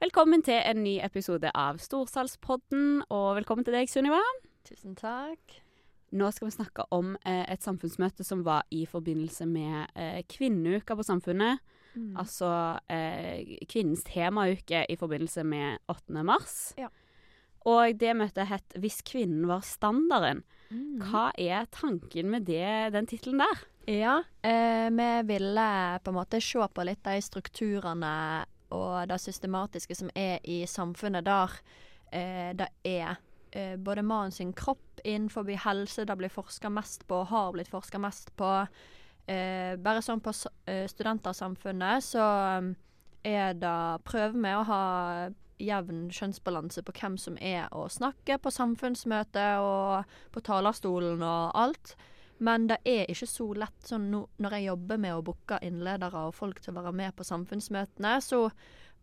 [0.00, 4.22] Velkommen til en ny episode av Storsalspodden, og velkommen til deg, Sunniva.
[4.64, 5.58] Tusen takk.
[6.16, 10.96] Nå skal vi snakke om eh, et samfunnsmøte som var i forbindelse med eh, kvinneuka
[10.96, 11.60] på Samfunnet.
[11.92, 12.14] Mm.
[12.16, 12.48] Altså
[12.88, 16.22] eh, kvinnens temauke i forbindelse med 8.
[16.24, 16.54] mars.
[16.80, 16.88] Ja.
[17.68, 20.40] Og det møtet het 'Hvis kvinnen var standarden'.
[20.70, 21.02] Mm.
[21.10, 23.66] Hva er tanken med det, den tittelen der?
[23.84, 29.96] Ja, eh, vi ville på en måte se på litt de strukturene og det systematiske
[29.98, 31.56] som er i samfunnet der
[32.12, 33.18] eh, det er
[33.52, 37.98] eh, både mannen sin kropp innenfor helse det blir forska mest på, har blitt forska
[37.98, 38.50] mest på.
[39.26, 40.32] Eh, bare sånn på
[40.66, 42.24] eh, studentersamfunnet så
[42.58, 42.74] um,
[43.22, 44.84] er det Prøver vi å ha
[45.60, 51.94] jevn kjønnsbalanse på hvem som er å snakke på samfunnsmøte og på talerstolen og alt.
[52.40, 56.26] Men det er ikke så lett sånn no, når jeg jobber med å booke innledere
[56.28, 58.46] og folk til å være med på samfunnsmøtene, så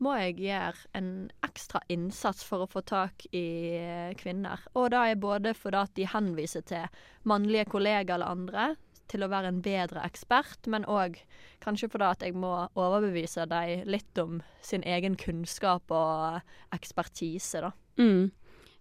[0.04, 1.12] må jeg gjøre en
[1.46, 3.46] ekstra innsats for å få tak i
[3.78, 4.62] eh, kvinner.
[4.78, 7.00] Og det er både fordi at de henviser til
[7.30, 8.68] mannlige kollegaer eller andre
[9.08, 11.20] til å være en bedre ekspert, men òg
[11.64, 16.42] kanskje fordi at jeg må overbevise dem litt om sin egen kunnskap og
[16.76, 17.72] ekspertise, da.
[18.02, 18.28] Mm.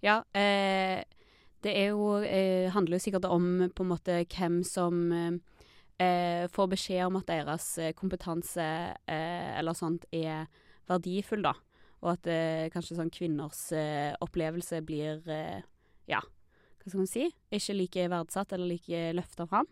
[0.04, 1.04] Ja, eh,
[1.66, 5.36] det er jo eh, handler jo sikkert om på en måte hvem som eh,
[6.02, 8.66] eh, får beskjed om at deres eh, kompetanse
[9.06, 10.46] eh, eller sånt er
[10.88, 11.56] verdifull, da.
[12.04, 13.68] Og at eh, kanskje sånn kvinners
[14.22, 15.24] opplevelse blir
[16.06, 17.26] ja, hva skal man si?
[17.50, 19.66] Ikke like verdsatt eller like løfta fram.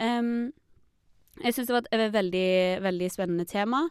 [0.00, 0.30] Em,
[1.42, 2.48] jeg syns det var et veldig,
[2.86, 3.82] veldig spennende tema.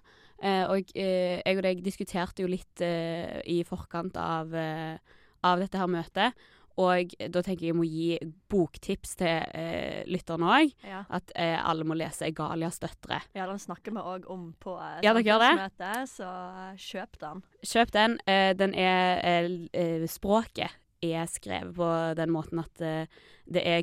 [0.43, 5.79] Eh, og eh, jeg og deg diskuterte jo litt eh, i forkant av, av dette
[5.79, 6.43] her møtet.
[6.81, 8.17] Og da tenker jeg jeg må gi
[8.49, 10.71] boktips til eh, lytterne òg.
[10.87, 11.03] Ja.
[11.13, 13.21] At eh, alle må lese 'Egalias døtre'.
[13.35, 17.43] ja, den snakker vi òg om på eh, Ja, samfunnsmøtet, så eh, kjøp den.
[17.63, 18.17] Kjøp den.
[18.27, 20.71] Eh, den er eh, eh, Språket
[21.03, 23.81] er skrevet på den måten at det er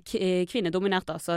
[0.48, 1.18] kvinnedominert, da.
[1.20, 1.34] Så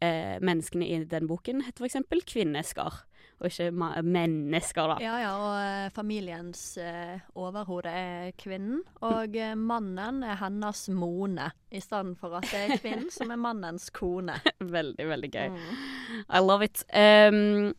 [0.00, 3.02] eh, menneskene i den boken heter eksempel kvinnesker,
[3.40, 4.96] og ikke mennesker, da.
[5.00, 11.48] Ja, ja, og eh, familiens eh, overhode er kvinnen, og eh, mannen er hennes mone,
[11.72, 14.36] i stedet for at det er kvinnen som er mannens kone.
[14.76, 15.48] Veldig, veldig gøy.
[15.54, 15.80] Mm.
[16.28, 16.84] I love it.
[16.92, 17.72] Um,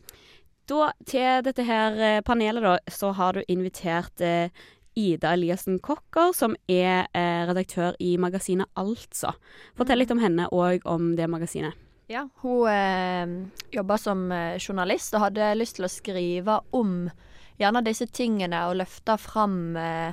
[0.68, 4.50] da, til dette her eh, panelet, da, så har du invitert eh,
[4.98, 7.06] Ida Eliassen Kokker, som er
[7.48, 9.32] redaktør i magasinet Altså.
[9.78, 11.78] Fortell litt om henne og om det magasinet.
[12.12, 13.28] Ja, hun eh,
[13.70, 17.08] jobba som eh, journalist og hadde lyst til å skrive om
[17.56, 20.12] gjerne disse tingene og løfte fram eh,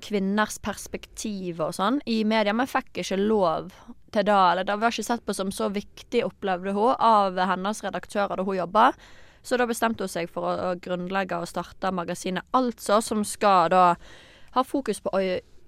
[0.00, 3.68] kvinners perspektiv og sånn i media, men fikk ikke lov
[4.14, 4.32] til det.
[4.32, 8.44] Eller det var ikke sett på som så viktig, opplevde hun, av hennes redaktører da
[8.48, 8.84] hun jobba.
[9.44, 13.68] Så da bestemte hun seg for å, å grunnlegge og starte magasinet Altså, som skal
[13.74, 14.00] da
[14.56, 15.20] ha fokus på å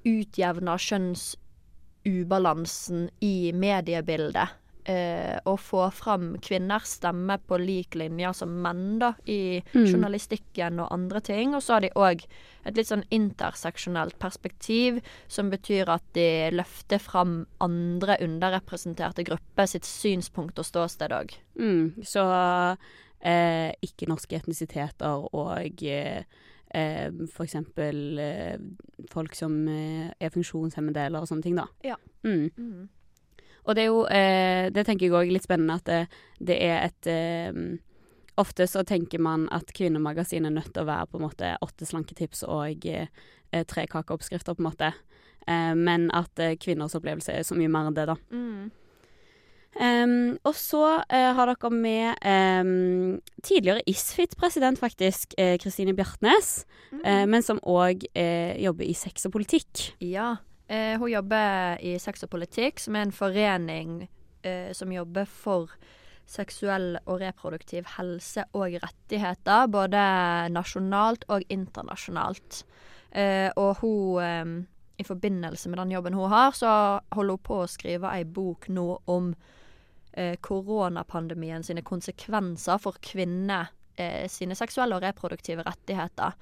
[0.09, 4.65] utjevne kjønnsubalansen i mediebildet.
[4.89, 9.87] Eh, å få fram kvinners stemme på lik linje som menn da, i Mm.
[9.91, 11.55] journalistikken og andre ting.
[11.57, 12.23] Og så har de òg
[12.65, 19.83] et litt sånn interseksjonelt perspektiv, som betyr at de løfter fram andre underrepresenterte grupper sitt
[19.83, 21.35] synspunkt og ståsted òg.
[21.59, 22.77] Mm, så
[23.21, 26.23] eh, ikke-norske etnisiteter og eh,
[26.71, 27.11] eh,
[27.41, 28.59] eksempel eh,
[29.11, 31.67] folk som eh, er funksjonshemmede eller sånne ting, da.
[31.83, 31.97] Ja.
[32.23, 32.89] Mm.
[33.67, 36.01] Og det er jo eh, Det tenker jeg òg er litt spennende at det,
[36.39, 37.61] det er et eh,
[38.37, 41.87] Ofte så tenker man at Kvinnemagasinet er nødt til å være på en måte åtte
[41.89, 43.09] slanketips og eh,
[43.65, 44.91] tre kakeoppskrifter, på en måte.
[45.49, 48.19] Eh, men at eh, kvinners opplevelse er så mye mer enn det, da.
[48.29, 48.67] Mm.
[49.77, 56.65] Um, og så uh, har dere med um, tidligere Isfit-president, faktisk, Kristine Kristine Bjartnes,
[57.05, 59.91] eh, men som òg eh, jobber i sex og politikk.
[60.01, 60.39] Ja.
[60.69, 64.01] Eh, hun jobber i Sex og politikk, som er en forening
[64.43, 65.71] eh, som jobber for
[66.27, 70.01] seksuell og reproduktiv helse og rettigheter, både
[70.51, 72.65] nasjonalt og internasjonalt.
[73.15, 74.57] Eh, og hun eh,
[74.99, 78.71] I forbindelse med den jobben hun har, så holder hun på å skrive ei bok
[78.73, 79.35] nå om
[80.13, 86.33] eh, koronapandemien sine konsekvenser for kvinner eh, sine seksuelle og reproduktive rettigheter.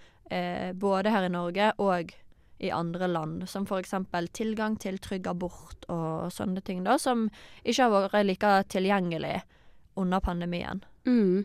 [0.80, 2.14] Både her i Norge og
[2.58, 3.94] i andre land, som f.eks.
[4.32, 7.26] tilgang til trygg abort og sånne ting, da, som
[7.64, 9.40] ikke har vært like tilgjengelig
[10.00, 10.84] under pandemien.
[11.06, 11.44] Mm.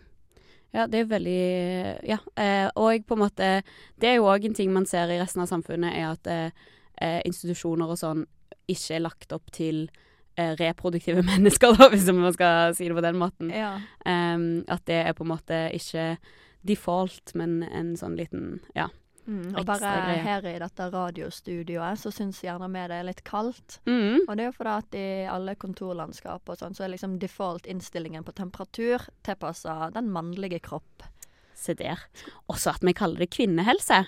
[0.72, 2.20] Ja, det er veldig Ja.
[2.36, 3.64] Eh, og på en måte
[3.98, 7.22] Det er jo òg en ting man ser i resten av samfunnet, er at eh,
[7.26, 8.28] institusjoner og sånn
[8.70, 9.90] ikke er lagt opp til
[10.38, 13.50] eh, reproduktive mennesker, da, hvis man skal si det på den måten.
[13.50, 13.80] Ja.
[14.06, 16.18] Um, at det er på en måte ikke
[16.62, 18.90] default, men en sånn liten Ja.
[19.30, 19.92] Mm, og bare
[20.26, 23.78] her i dette radiostudioet så syns gjerne vi det er litt kaldt.
[23.86, 24.24] Mm.
[24.26, 28.26] Og det er jo fordi at i alle kontorlandskap og sånn, så er liksom default-innstillingen
[28.26, 31.06] på temperatur tilpassa den mannlige kropp.
[31.54, 32.02] Se der.
[32.50, 34.06] Også at vi kaller det kvinnehelse.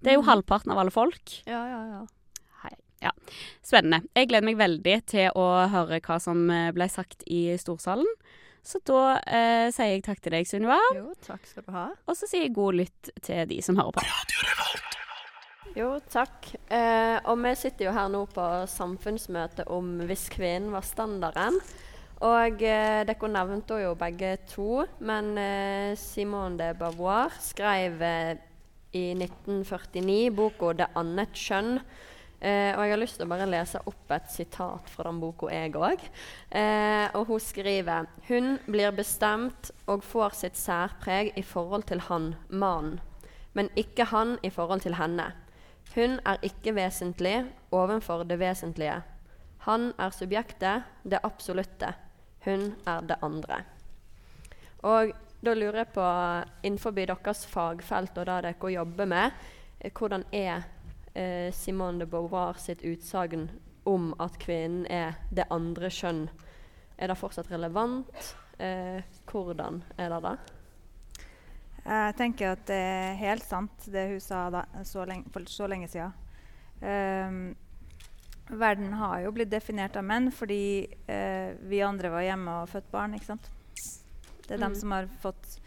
[0.00, 0.28] Det er jo Mm.
[0.30, 1.42] halvparten av alle folk.
[1.46, 2.06] Ja, ja, ja.
[3.02, 3.12] Ja.
[3.64, 4.02] Spennende.
[4.14, 8.04] Jeg gleder meg veldig til å høre hva som eh, ble sagt i storsalen.
[8.62, 10.78] Så da eh, sier jeg takk til deg, Sunniva.
[10.96, 11.86] Jo, takk skal du ha.
[12.06, 14.04] Og så sier jeg god lytt til de som hører på.
[15.78, 16.50] Jo, takk.
[16.66, 21.60] Eh, og vi sitter jo her nå på samfunnsmøte om hvis kvinnen var standarden.
[22.26, 28.34] Og eh, dere nevnte jo begge to, men eh, Simone de Beauvoir skrev eh,
[28.92, 31.80] i 1949 boka 'Det annet kjønn'.
[32.40, 35.50] Eh, og jeg har lyst til å bare lese opp et sitat fra den boka,
[35.52, 36.06] jeg òg.
[36.56, 42.34] Eh, og hun skriver Hun blir bestemt og får sitt særpreg i forhold til han,
[42.48, 43.00] mannen,
[43.52, 45.32] men ikke han i forhold til henne.
[45.94, 49.02] Hun er ikke vesentlig ovenfor det vesentlige.
[49.66, 51.92] Han er subjektet, det absolutte.
[52.46, 53.64] Hun er det andre.
[54.80, 55.12] Og
[55.44, 56.04] da lurer jeg på,
[56.62, 59.32] innenfor deres fagfelt og det dere jobber med,
[59.80, 60.64] eh, hvordan er
[61.20, 63.48] eh, Simone de Beauvoir sitt utsagn
[63.88, 66.28] om at kvinnen er det andre kjønn?
[67.00, 68.34] Er det fortsatt relevant?
[68.60, 70.34] Eh, hvordan er det da?
[71.80, 75.68] Jeg tenker at det er helt sant, det hun sa da, så lenge, for så
[75.70, 76.12] lenge siden.
[76.80, 77.56] Um,
[78.50, 82.90] verden har jo blitt definert av menn fordi uh, vi andre var hjemme og født
[82.92, 83.16] barn.
[83.16, 83.50] ikke sant?
[84.44, 84.66] Det er Mm.
[84.68, 85.60] dem som har fått,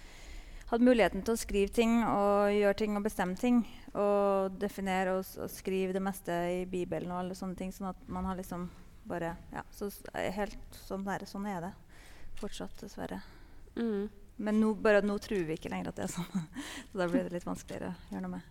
[0.69, 3.65] hatt muligheten til å skrive ting og gjøre ting og bestemme ting.
[3.93, 7.73] Og definere og, og skrive det meste i Bibelen og alle sånne ting.
[7.75, 8.69] Sånn at man har liksom
[9.03, 11.71] bare Ja, så helt sånn, der, sånn er det
[12.39, 13.19] fortsatt, dessverre.
[13.75, 14.09] Mm.
[14.35, 16.47] Men nå, bare nå tror vi ikke lenger at det er sånn.
[16.91, 18.49] Så da blir det litt vanskeligere å gjøre noe med.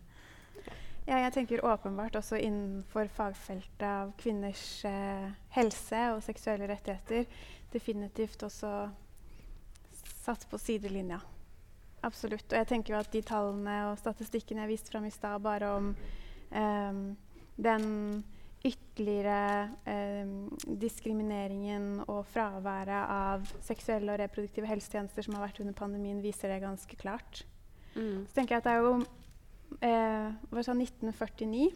[1.02, 7.26] Ja, jeg tenker åpenbart også innenfor fagfeltet av kvinners eh, helse og seksuelle rettigheter
[7.72, 8.70] definitivt også
[10.22, 11.18] satt på sidelinja.
[12.02, 12.46] Absolutt.
[12.50, 15.70] Og jeg tenker jo at de tallene og statistikkene jeg viste fram i stad, bare
[15.76, 17.02] om um,
[17.62, 17.86] den
[18.62, 26.22] ytterligere ehm, diskrimineringen og fraværet av seksuelle og reproduktive helsetjenester som har vært under pandemien,
[26.22, 27.42] viser det ganske klart.
[27.96, 28.22] Mm.
[28.28, 28.92] Så tenker jeg at det er jo
[29.82, 31.72] eh, hva sa 1949.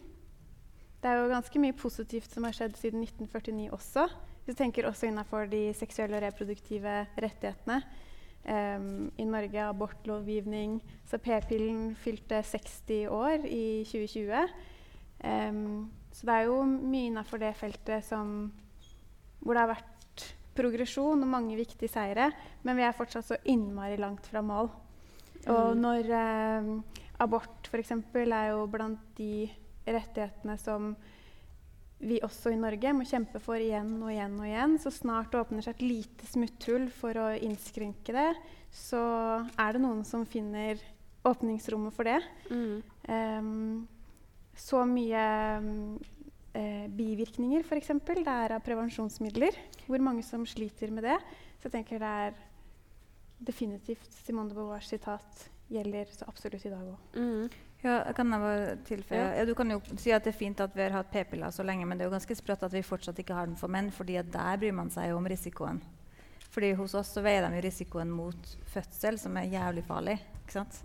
[0.97, 4.07] Det er jo ganske mye positivt som har skjedd siden 1949 også.
[4.45, 7.81] Hvis du tenker også innenfor de seksuelle og reproduktive rettighetene.
[8.47, 10.79] Em, I Norge abortlovgivning.
[11.05, 14.47] Så p-pillen fylte 60 år i 2020.
[15.23, 18.51] Um, så det er jo mye innenfor det feltet som,
[19.41, 20.25] hvor det har vært
[20.57, 22.31] progresjon og mange viktige seire.
[22.63, 24.71] Men vi er fortsatt så innmari langt fra mål.
[25.47, 25.81] Og Mm.
[25.81, 26.09] når
[26.63, 26.83] um,
[27.19, 27.91] abort f.eks.
[27.91, 29.49] er jo blant de
[29.87, 30.95] rettighetene som
[31.99, 34.75] vi også i Norge må kjempe for igjen og igjen og igjen.
[34.81, 38.29] Så snart det åpner seg et lite smutthull for å innskrenke det,
[38.73, 39.01] så
[39.57, 40.81] er det noen som finner
[41.27, 42.19] åpningsrommet for det.
[42.51, 42.83] Mm.
[43.09, 43.87] Um,
[44.57, 45.23] så mye
[45.61, 45.97] um,
[46.57, 47.91] eh, bivirkninger f.eks.
[48.07, 49.57] det er av prevensjonsmidler.
[49.87, 51.17] Hvor mange som sliter med det.
[51.57, 52.41] Så jeg tenker det er
[53.37, 57.17] definitivt Simone de Beauvoirs sitat gjelder så absolutt i dag òg.
[57.17, 57.49] Mm.
[57.83, 59.19] Ja, kan jeg bare tilføye.
[59.19, 59.27] Ja.
[59.37, 59.45] Ja.
[59.45, 61.85] du kan jo si at det er fint at vi har hatt p-piller så lenge,
[61.85, 64.17] men det er jo ganske sprøtt at vi fortsatt ikke har den for menn, fordi
[64.17, 65.81] der bryr man seg jo om risikoen.
[66.49, 70.17] Fordi hos oss så veier de jo risikoen mot fødsel, som er jævlig farlig.
[70.43, 70.79] ikke sant?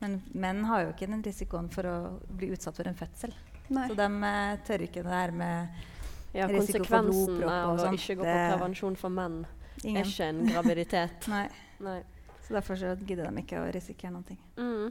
[0.00, 1.96] Men menn har jo ikke den risikoen for å
[2.30, 3.34] bli utsatt for en fødsel.
[3.70, 3.88] Nei.
[3.90, 5.82] Så de eh, tør ikke det der med
[6.32, 7.10] Ja, Risiko for blodpropp.
[7.10, 9.40] konsekvensen av å ikke gå på prevensjon for menn
[9.84, 11.28] er ikke en graviditet.
[11.34, 11.46] Nei.
[11.82, 12.00] Nei.
[12.46, 14.36] Så derfor så gidder de ikke å risikere noe.
[14.58, 14.90] Mm.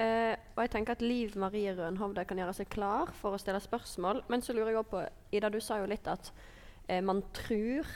[0.00, 3.60] Eh, og jeg tenker at Liv Marie Rønhovde kan gjøre seg klar for å stille
[3.60, 4.22] spørsmål.
[4.32, 5.02] Men så lurer jeg også på
[5.36, 7.88] Ida, du sa jo litt at uh, man tror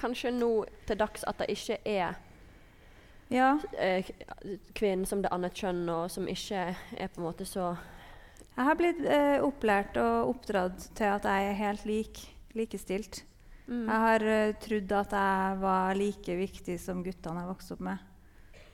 [0.00, 0.50] kanskje nå
[0.88, 2.18] til dags at det ikke er
[3.30, 4.10] Ja, uh,
[4.76, 7.72] kvinnen som det annet kjønn, og som ikke er på en måte så
[8.56, 9.00] Jeg har blitt
[9.46, 12.22] opplært og oppdratt til at jeg er helt lik,
[12.58, 13.22] likestilt.
[13.70, 13.86] mm.
[13.86, 14.26] Jeg har
[14.60, 18.09] trodd at jeg var like viktig som guttene jeg vokste opp med.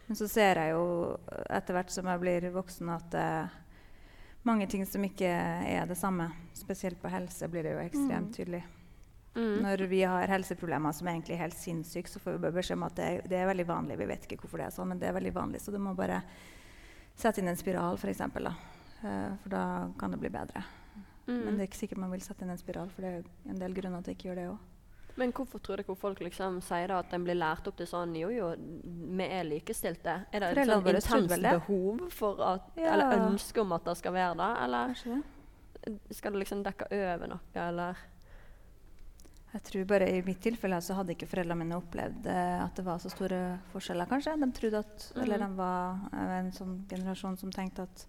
[0.09, 1.17] Men så ser jeg jo
[1.51, 3.49] etter hvert som jeg blir voksen, at det er
[4.47, 6.29] mange ting som ikke er det samme.
[6.55, 8.35] Spesielt på helse blir det jo ekstremt Mm.
[8.37, 8.63] tydelig.
[9.37, 9.57] Mm.
[9.63, 12.85] Når vi har helseproblemer som er egentlig helt sinnssyke, så får vi bare beskjed om
[12.87, 13.99] at det er, det er veldig vanlig.
[13.99, 15.61] Vi vet ikke hvorfor det er sånn, men det er veldig vanlig.
[15.61, 16.23] Så du må bare
[17.17, 18.19] sette inn en spiral, f.eks.
[18.33, 18.55] Da.
[19.03, 20.63] Eh, for da kan det bli bedre.
[21.27, 21.45] Mm.
[21.45, 23.59] Men det er ikke sikkert man vil sette inn en spiral, for det er en
[23.61, 24.59] del grunner til at ikke gjør det òg.
[25.17, 28.13] Men hvorfor tror dere folk liksom sier da at en blir lært opp til sånn
[28.19, 28.51] Jo, jo,
[29.17, 30.19] vi er likestilte.
[30.33, 31.55] Er det et sånn intenst det.
[31.61, 32.93] behov for at Ja.
[32.93, 34.51] Eller ønske om at det skal være det?
[34.67, 34.95] Eller
[36.11, 38.05] skal det liksom dekke over noe, eller?
[39.57, 42.85] Jeg tror bare I mitt tilfelle så hadde ikke foreldrene mine opplevd eh, at det
[42.85, 44.09] var så store forskjeller.
[44.11, 44.35] kanskje.
[44.43, 48.07] De trodde at, eller de var eh, en sånn generasjon som tenkte at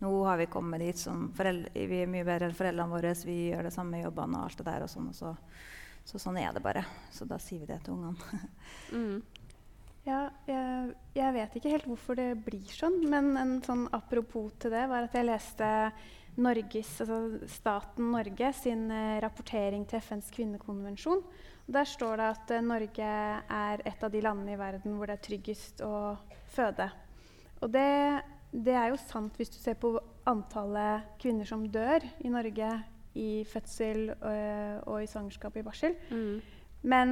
[0.00, 3.36] nå har vi kommet dit som foreldre, vi er mye bedre enn foreldrene våre, vi
[3.50, 4.84] gjør det samme jobbene og alt det der.
[4.84, 5.34] og sånn, og så,
[6.06, 6.84] så sånn er det bare.
[7.10, 8.44] Så da sier vi det til ungene.
[8.94, 9.18] Mm.
[10.06, 14.70] Ja, jeg, jeg vet ikke helt hvorfor det blir sånn, men en sånn apropos til
[14.70, 15.70] det var at jeg leste
[16.38, 21.24] Norges, altså staten Norge sin eh, rapportering til FNs kvinnekonvensjon.
[21.66, 23.10] Der står det at eh, Norge
[23.58, 26.14] er et av de landene i verden hvor det er tryggest å
[26.54, 26.86] føde.
[27.64, 27.88] Og det,
[28.52, 29.96] det er jo sant hvis du ser på
[30.28, 32.70] antallet kvinner som dør i Norge
[33.16, 35.96] i fødsel øh, og i svangerskap og i barsel.
[36.10, 36.36] Mm.
[36.86, 37.10] Men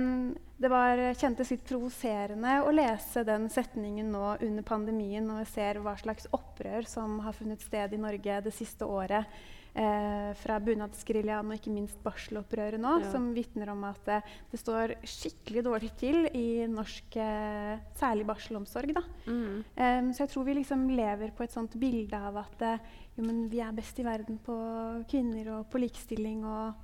[0.61, 5.81] det var, kjentes litt provoserende å lese den setningen nå under pandemien når vi ser
[5.83, 9.27] hva slags opprør som har funnet sted i Norge det siste året.
[9.77, 13.09] Eh, fra bunadsgeriljaen og ikke minst barselopprøret nå, Ja.
[13.11, 14.21] som vitner om at eh,
[14.53, 18.93] det står skikkelig dårlig til i norsk eh, særlig barselomsorg.
[19.27, 19.65] Mm.
[19.77, 22.79] Em, så jeg tror vi liksom lever på et sånt bilde av at eh,
[23.17, 24.55] jo, men vi er best i verden på
[25.11, 26.45] kvinner og på likestilling.
[26.45, 26.75] og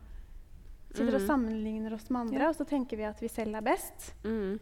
[0.92, 1.26] Sitter og Mhm.
[1.28, 2.49] sammenligner oss med andre, Ja.
[2.49, 4.14] og så tenker vi at vi selv er best.
[4.25, 4.59] Mm.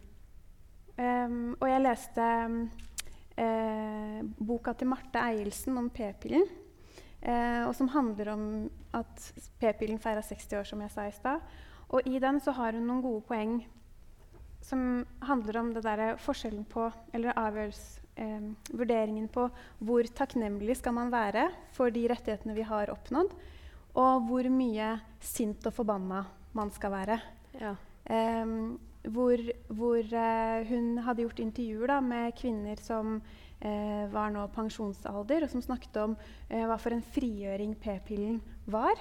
[0.99, 2.71] Um, og jeg leste um,
[3.39, 6.45] eh, boka til Marte Eielsen om p-pillen.
[7.29, 8.45] Eh, og som handler om
[8.97, 9.25] at
[9.61, 11.45] p-pillen feira 60 år, som jeg sa i stad.
[11.93, 13.59] Og i den så har hun noen gode poeng
[14.65, 19.47] som handler om det der forskjellen på Eller avgjørelse eh, Vurderingen på
[19.79, 23.33] hvor takknemlig skal man være for de rettighetene vi har oppnådd,
[23.99, 26.25] og hvor mye sint og forbanna
[26.57, 27.21] man skal være.
[27.61, 27.75] Ja.
[28.05, 28.57] Eh,
[29.09, 33.21] hvor hvor eh, hun hadde gjort intervjuer da, med kvinner som
[34.13, 36.17] var nå pensjonsalder, og som snakket om
[36.49, 38.95] eh, hva for en frigjøring p-pillen var.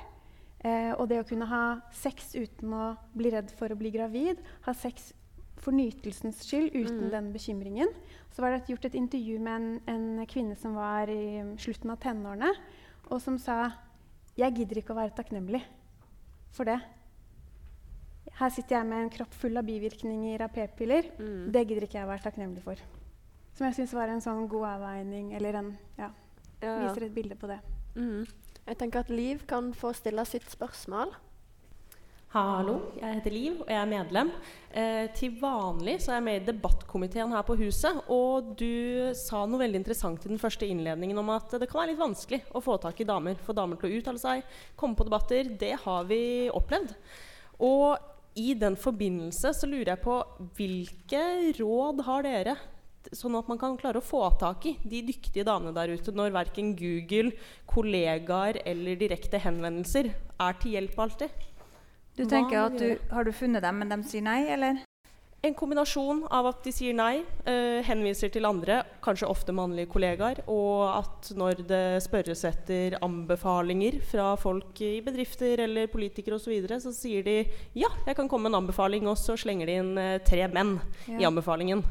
[0.66, 4.42] Eh, og det å kunne ha sex uten å bli redd for å bli gravid,
[4.66, 5.12] ha sex
[5.58, 7.12] for nytelsens skyld uten Mm.
[7.12, 7.90] den bekymringen.
[8.32, 11.98] Så var det gjort et intervju med en, en kvinne som var i slutten av
[12.00, 12.52] tenårene,
[13.10, 13.72] og som sa
[14.38, 15.64] jeg gidder ikke å være takknemlig
[16.52, 16.80] for det.
[18.38, 21.10] Her sitter jeg med en kropp full av bivirkninger av p-piller.
[21.18, 21.52] Mm.
[21.52, 22.76] Det gidder ikke jeg å være takknemlig for.
[23.58, 26.12] Som jeg syns var en sånn god avveining, eller en ja,
[26.62, 26.76] Ja, ja.
[26.84, 27.58] viser et bilde på det.
[27.98, 28.28] Mm.
[28.68, 31.16] Jeg tenker at Liv kan få stille sitt spørsmål.
[32.36, 34.30] Hallo, jeg heter Liv, og jeg er medlem.
[34.70, 37.98] Eh, til vanlig så er jeg med i debattkomiteen her på huset.
[38.14, 41.96] Og du sa noe veldig interessant i den første innledningen om at det kan være
[41.96, 43.42] litt vanskelig å få tak i damer.
[43.42, 44.46] Få damer til å uttale seg,
[44.78, 45.50] komme på debatter.
[45.58, 46.22] Det har vi
[46.54, 46.94] opplevd.
[47.66, 47.98] Og
[48.38, 50.22] i den forbindelse så lurer jeg på
[50.60, 52.60] hvilke råd har dere?
[53.16, 56.34] Sånn at man kan klare å få tak i de dyktige damene der ute når
[56.36, 57.32] verken Google,
[57.70, 61.48] kollegaer eller direkte henvendelser er til hjelp alltid.
[62.18, 62.98] Du tenker at du.
[63.14, 64.82] Har du funnet dem, men de sier nei, eller?
[65.46, 70.42] En kombinasjon av at de sier nei, eh, henviser til andre, kanskje ofte mannlige kollegaer,
[70.50, 76.56] og at når det spørres etter anbefalinger fra folk i bedrifter eller politikere osv., så,
[76.56, 77.38] videre, så sier de
[77.78, 80.80] ja, jeg kan komme med en anbefaling, og så slenger de inn eh, tre menn
[81.14, 81.86] i anbefalingen.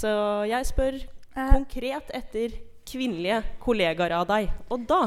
[0.00, 0.10] Så
[0.48, 1.00] jeg spør
[1.36, 2.56] Eh, konkret etter
[2.90, 5.04] kvinnelige kollegaer av deg, og da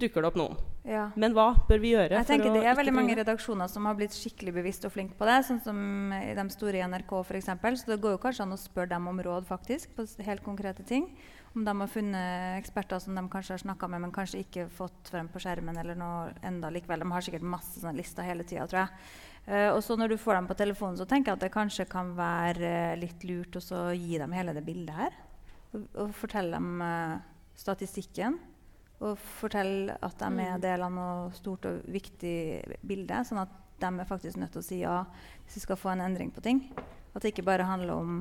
[0.00, 0.58] dukker det opp noen.
[0.82, 1.10] ja.
[1.14, 4.16] Men hva bør vi gjøre Jeg tenker Det er veldig mange redaksjoner som har blitt
[4.16, 5.44] skikkelig bevisst og flinke på det.
[5.46, 5.76] Sånn som
[6.16, 7.50] i de store i NRK f.eks.
[7.84, 10.82] Så det går jo kanskje an å spørre dem om råd faktisk, på helt konkrete
[10.82, 11.06] ting.
[11.54, 15.10] Om de har funnet eksperter som de kanskje har snakka med, men kanskje ikke fått
[15.12, 15.76] frem på skjermen.
[15.78, 17.04] eller noe enda likevel.
[17.04, 18.88] De har sikkert masse sånne lister hele tida, tror jeg.
[19.46, 21.88] Eh, og så når du får dem på telefonen, så tenker jeg at det kanskje
[21.90, 25.18] kan være uh, litt lurt å gi dem hele det bildet her.
[25.72, 27.18] Og, og fortelle dem uh,
[27.58, 28.38] statistikken.
[29.00, 33.24] Og fortelle at de er del av noe stort og viktig bilde.
[33.24, 36.04] Sånn at de er faktisk nødt til å si ja hvis vi skal få en
[36.04, 36.66] endring på ting.
[37.14, 38.18] At det ikke bare handler om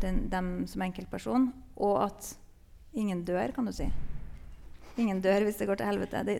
[0.00, 1.50] den, dem som enkeltperson.
[1.76, 2.32] Og at
[2.96, 3.90] ingen dør, kan du si.
[4.98, 6.24] Ingen dør hvis det går til helvete.
[6.26, 6.38] Det,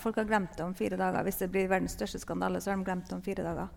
[0.00, 1.24] folk har glemt det om fire dager.
[1.24, 3.72] Hvis det blir verdens største skandale, så har de glemt det om fire dager.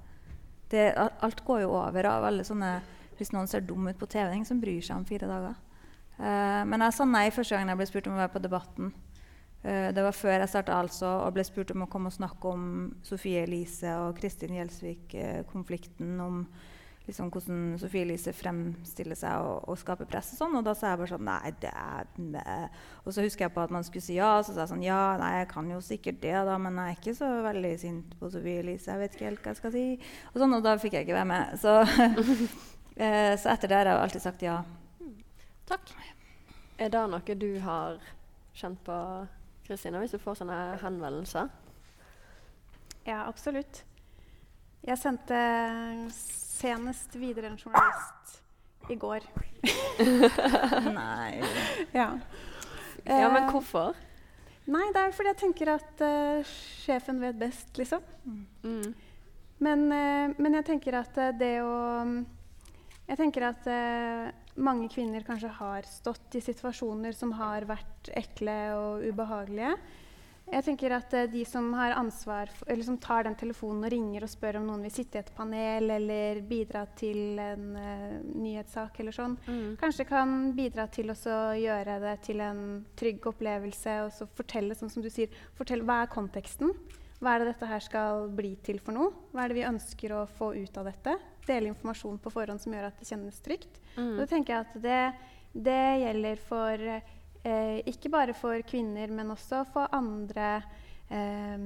[0.72, 0.84] Det,
[1.24, 2.81] alt går jo over av alle sånne
[3.17, 5.55] Hvis noen ser dum ut på TV, ingen som bryr seg om fire dager.
[6.19, 8.91] Uh, men jeg sa nei første gang jeg ble spurt om å være på Debatten.
[9.63, 12.51] Uh, det var før jeg starta altså, og ble spurt om å komme og snakke
[12.51, 12.67] om
[13.07, 16.13] Sofie Elise og Kristin Gjelsvik-konflikten.
[16.22, 16.43] om
[17.07, 20.33] liksom hvordan Sofie Elise fremstiller seg og, og skaper press.
[20.35, 22.79] Og sånn, og da sa jeg bare sånn Nei, det er med.
[23.05, 24.33] Og så husker jeg på at man skulle si ja.
[24.43, 26.99] Så sa jeg sånn Ja, nei, jeg kan jo sikkert det, da, men jeg er
[26.99, 28.91] ikke så veldig sint på Sofie Elise.
[28.91, 29.85] Jeg vet ikke helt hva jeg skal si.
[30.33, 31.55] Og sånn, og da fikk jeg ikke være med.
[31.63, 31.77] Så,
[33.07, 34.59] eh, så etter det har jeg alltid sagt ja.
[35.67, 35.95] Takk.
[36.77, 37.97] Er det noe du har
[38.57, 38.97] kjent på,
[39.67, 41.49] Kristina, hvis du får sånne henvendelser?
[43.07, 43.81] Ja, absolutt.
[44.87, 45.37] Jeg sendte
[46.57, 48.41] senest videre en journalist
[48.89, 49.25] i går.
[50.99, 51.41] Nei.
[51.93, 52.11] Ja.
[53.07, 53.95] Ja, men Eh, hvorfor?
[54.67, 58.03] Nei, det er fordi jeg tenker at uh, sjefen vet best, liksom.
[58.63, 58.89] Mm.
[59.63, 61.77] Men, uh, men jeg tenker at uh, det å
[63.07, 63.67] Jeg tenker at
[64.59, 69.77] mange kvinner kanskje har stått i situasjoner som har vært ekle og ubehagelige.
[70.47, 72.51] Jeg tenker at eh, de som har ansvar
[72.83, 75.91] som tar den telefonen og ringer og spør om noen vil sitte i et panel
[75.97, 79.75] eller bidra til en uh, nyhetssak eller sånn, Mm.
[79.79, 81.15] kanskje kan bidra til å
[81.57, 82.61] gjøre det til en
[82.95, 86.71] trygg opplevelse og så fortelle, sånn som du sier, fortell, hva er konteksten?
[87.19, 89.11] Hva er det dette her skal bli til for noe?
[89.33, 91.17] Hva er det vi ønsker å få ut av dette?
[91.47, 93.79] Dele informasjon på forhånd som gjør at det kjennes trygt.
[93.97, 94.11] Mm.
[94.13, 95.01] Og da tenker jeg at det,
[95.67, 96.85] det gjelder for
[97.47, 100.49] eh, ikke bare for kvinner, men også for andre
[101.09, 101.63] eh,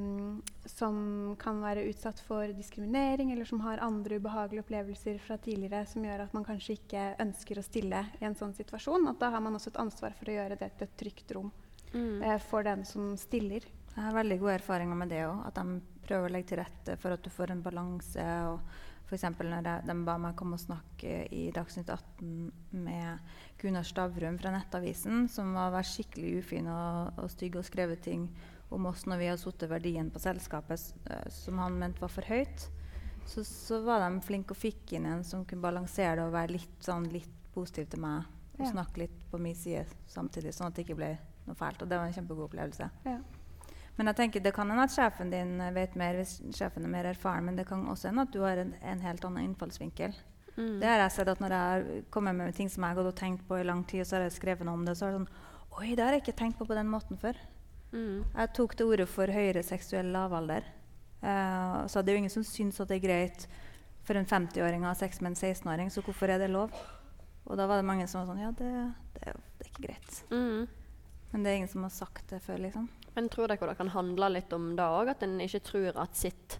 [0.69, 0.99] som
[1.41, 6.27] kan være utsatt for diskriminering, eller som har andre ubehagelige opplevelser fra tidligere som gjør
[6.27, 9.09] at man kanskje ikke ønsker å stille i en sånn situasjon.
[9.09, 11.51] At da har man også et ansvar for å gjøre det til et trygt rom
[11.93, 12.21] Mm.
[12.23, 13.65] eh, for den som stiller.
[13.91, 15.41] Jeg har veldig gode erfaringer med det òg.
[15.49, 18.27] At de prøver å legge til rette for at du får en balanse.
[18.47, 18.59] og
[19.11, 19.25] F.eks.
[19.43, 23.19] når jeg, de ba meg komme og snakke i Dagsnytt 18 med
[23.59, 28.29] Gunnar Stavrum fra Nettavisen, som var vært skikkelig ufin og, og stygg og skrevet ting
[28.71, 32.23] om oss når vi hadde satt verdien på selskapet eh, som han mente var for
[32.31, 32.69] høyt.
[33.27, 36.55] Så, så var de flinke og fikk inn en som kunne balansere det og være
[36.55, 38.23] litt, sånn, litt positiv til meg.
[38.55, 38.71] Og Ja.
[38.71, 41.11] snakke litt på min side samtidig, sånn at det ikke ble
[41.47, 41.81] noe fælt.
[41.83, 42.87] Og det var en kjempegod opplevelse.
[43.05, 43.19] Ja.
[44.01, 47.11] Men jeg tenker det kan hende at sjefen din vet mer hvis sjefen er mer
[47.11, 50.15] erfaren, men det kan også hende at du har en, en helt annen innfallsvinkel.
[50.55, 50.79] Mm.
[50.81, 53.11] Det har jeg sett at når jeg har kommet med ting som jeg har gått
[53.11, 55.05] og tenkt på i lang tid, og så har jeg skrevet noe om det, så
[55.05, 55.29] er det sånn
[55.77, 57.37] Oi, det har jeg ikke tenkt på på den måten før.
[57.93, 58.23] Mm.
[58.25, 60.65] Jeg tok til orde for høyere seksuell lavalder.
[61.21, 63.45] Uh, så det er jo ingen som syns at det er greit
[64.01, 66.73] for en 50-åring å ha sex med en 16-åring, så hvorfor er det lov?
[67.45, 68.73] Og da var det mange som var sånn Ja, det,
[69.13, 70.23] det, det er ikke greit.
[70.33, 70.65] Mm.
[71.31, 72.89] Men det er ingen som har sagt det før, liksom.
[73.15, 75.11] Men tror dere det kan handle litt om det òg?
[75.13, 76.59] At en ikke tror at sitt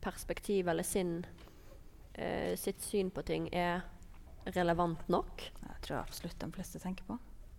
[0.00, 1.26] perspektiv eller sin,
[2.14, 3.82] eh, sitt syn på ting er
[4.56, 5.50] relevant nok?
[5.66, 7.18] Jeg tror absolutt de fleste tenker på.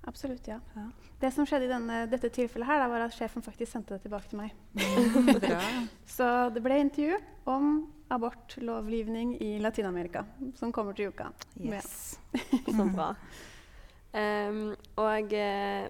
[0.10, 0.58] Absolutt, ja.
[0.74, 0.88] Ja.
[1.20, 4.08] Det som skjedde i denne, dette tilfellet, her, da, var at sjefen faktisk sendte det
[4.08, 4.56] tilbake til meg.
[6.16, 7.20] Så det ble intervju
[7.52, 7.68] om
[8.12, 10.26] abortlovgivning i Latin-Amerika,
[10.58, 11.30] som kommer til uka.
[11.62, 12.18] Yes.
[12.66, 13.14] Så bra.
[14.12, 15.86] Um, og uh,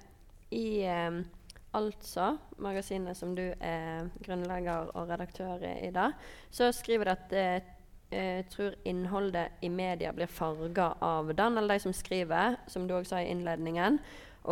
[0.52, 1.24] i em,
[1.72, 6.18] Altså, magasinet som du er grunnlegger og redaktør i i dag,
[6.52, 7.70] så skriver det at eh,
[8.12, 12.96] eh, tror innholdet i media blir farga av den, eller de som skriver, som du
[12.98, 14.00] òg sa i innledningen.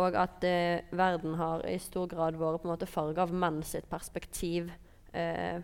[0.00, 3.60] Og at eh, verden har i stor grad vært på en måte farga av menn
[3.66, 4.70] sitt perspektiv
[5.12, 5.60] eh,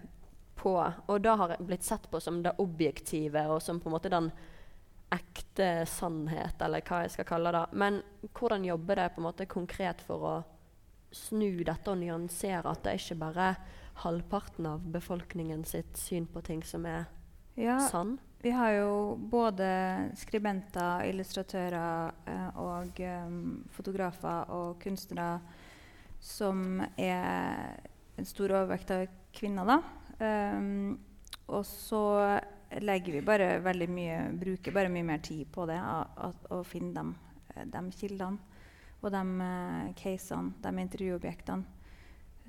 [0.56, 0.72] på
[1.06, 4.30] Og da har blitt sett på som det objektive, og som på en måte den
[5.14, 7.64] ekte sannhet, eller hva jeg skal kalle det.
[7.72, 8.00] Men
[8.34, 10.34] hvordan jobber det på en måte konkret for å
[11.14, 13.50] snu dette og nyansere at det er ikke bare
[14.02, 17.06] halvparten av befolkningen sitt syn på ting som er
[17.56, 18.18] Ja, sann?
[18.42, 19.68] vi har jo både
[20.14, 25.40] skribenter, illustratører eh, og um, fotografer og kunstnere
[26.20, 27.80] som er
[28.16, 29.78] en stor overvekt av kvinner, da.
[30.20, 30.98] Um,
[31.52, 32.02] og så
[32.82, 37.12] legger vi bare veldig mye Bruker bare mye mer tid på det, å, finne dem,
[37.54, 38.55] eh, de kildene
[39.06, 41.64] og de uh, casene, de intervjuobjektene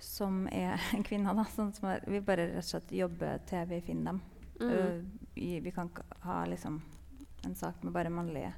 [0.04, 1.34] som er kvinner.
[1.38, 4.22] da, sånn som Vi bare rett og slett jobber til vi finner dem.
[4.60, 4.70] Mm.
[4.70, 5.90] Uh, vi, vi kan
[6.26, 6.82] ha liksom,
[7.46, 8.54] en sak med bare mannlige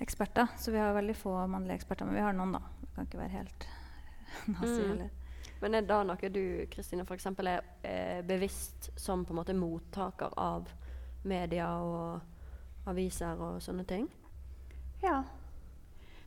[0.00, 0.48] eksperter.
[0.58, 2.62] Så vi har veldig få mannlige eksperter, men vi har noen, da.
[2.80, 3.66] Vi kan ikke være helt
[4.54, 4.88] nazi Mm.
[4.88, 5.10] heller.
[5.60, 9.52] Men er det noe du Kristine, for eksempel, er eh, bevisst som på en måte
[9.56, 10.70] mottaker av
[11.28, 14.06] media og aviser og sånne ting?
[15.02, 15.18] Ja.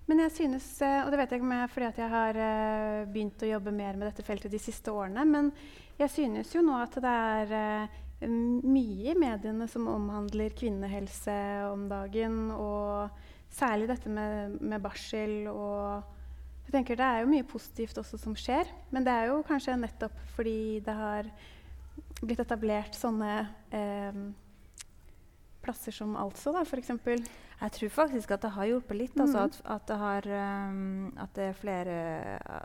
[0.09, 3.03] Men jeg synes, eh, og det vet jeg ikke om jeg fordi jeg har eh,
[3.07, 5.51] begynt å jobbe mer med dette feltet de siste årene, men
[5.99, 11.37] jeg synes jo nå at det er eh, mye i mediene som omhandler kvinnehelse
[11.69, 13.15] om dagen, og
[13.53, 16.11] særlig dette med, med barsel og
[16.63, 19.75] jeg tenker Det er jo mye positivt også som skjer, men det er jo kanskje
[19.77, 21.27] nettopp fordi det har
[22.23, 23.33] blitt etablert sånne
[23.75, 24.21] eh,
[25.63, 26.93] plasser som Altså, da, f.eks.
[27.63, 29.17] Jeg tror faktisk at det har hjulpet litt.
[29.17, 29.43] Altså mm.
[29.45, 30.29] at, at, det har,
[30.69, 31.97] um, at det er flere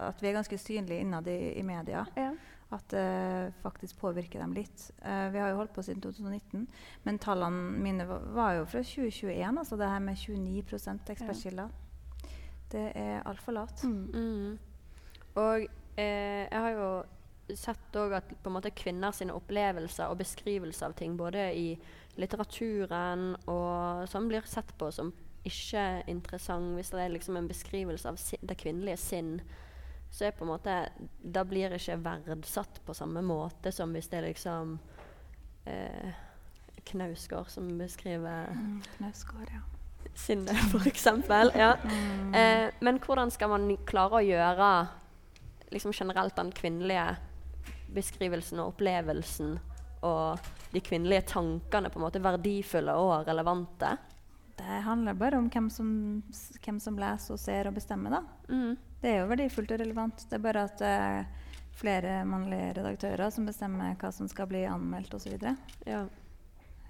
[0.08, 2.04] At vi er ganske synlige innad i, i media.
[2.16, 2.32] Ja.
[2.74, 4.90] At det faktisk påvirker dem litt.
[5.00, 6.66] Uh, vi har jo holdt på siden 2019,
[7.06, 9.58] men tallene mine var, var jo fra 2021.
[9.58, 10.64] Altså det her med 29
[11.14, 11.68] ekspertkilder.
[11.68, 11.84] Ja.
[12.72, 13.84] Det er altfor lavt.
[13.84, 14.10] Mm.
[14.12, 14.58] Mm.
[15.34, 16.88] Og eh, jeg har jo
[17.56, 21.68] sett òg at på en måte kvinner sine opplevelser og beskrivelser av ting, både i
[22.18, 25.12] litteraturen og sånn blir sett på som
[25.48, 28.18] ikke interessant, hvis det er liksom en beskrivelse av
[28.50, 29.36] det kvinnelige sinn,
[30.10, 30.74] så er på en måte
[31.20, 34.78] Da blir det ikke verdsatt på samme måte som hvis det er liksom
[35.68, 36.16] eh,
[36.88, 38.82] Knausgård som beskriver Mm.
[38.96, 39.60] Knausgård, ja.
[40.14, 41.06] sinnet, f.eks.
[41.54, 41.74] Ja.
[41.84, 42.34] Mm.
[42.34, 44.70] Eh, men hvordan skal man klare å gjøre
[45.70, 47.18] liksom generelt den kvinnelige
[47.92, 49.58] beskrivelsen og opplevelsen
[50.02, 50.38] og
[50.72, 53.96] de kvinnelige tankene på en måte verdifulle og relevante?
[54.58, 55.90] Det handler bare om hvem som,
[56.64, 58.22] hvem som leser og ser og bestemmer, da.
[58.50, 58.76] Mm.
[59.00, 60.24] Det er jo verdifullt og relevant.
[60.26, 61.28] Det er bare at det er
[61.78, 65.36] flere mannlige redaktører som bestemmer hva som skal bli anmeldt osv.
[65.86, 66.02] Ja.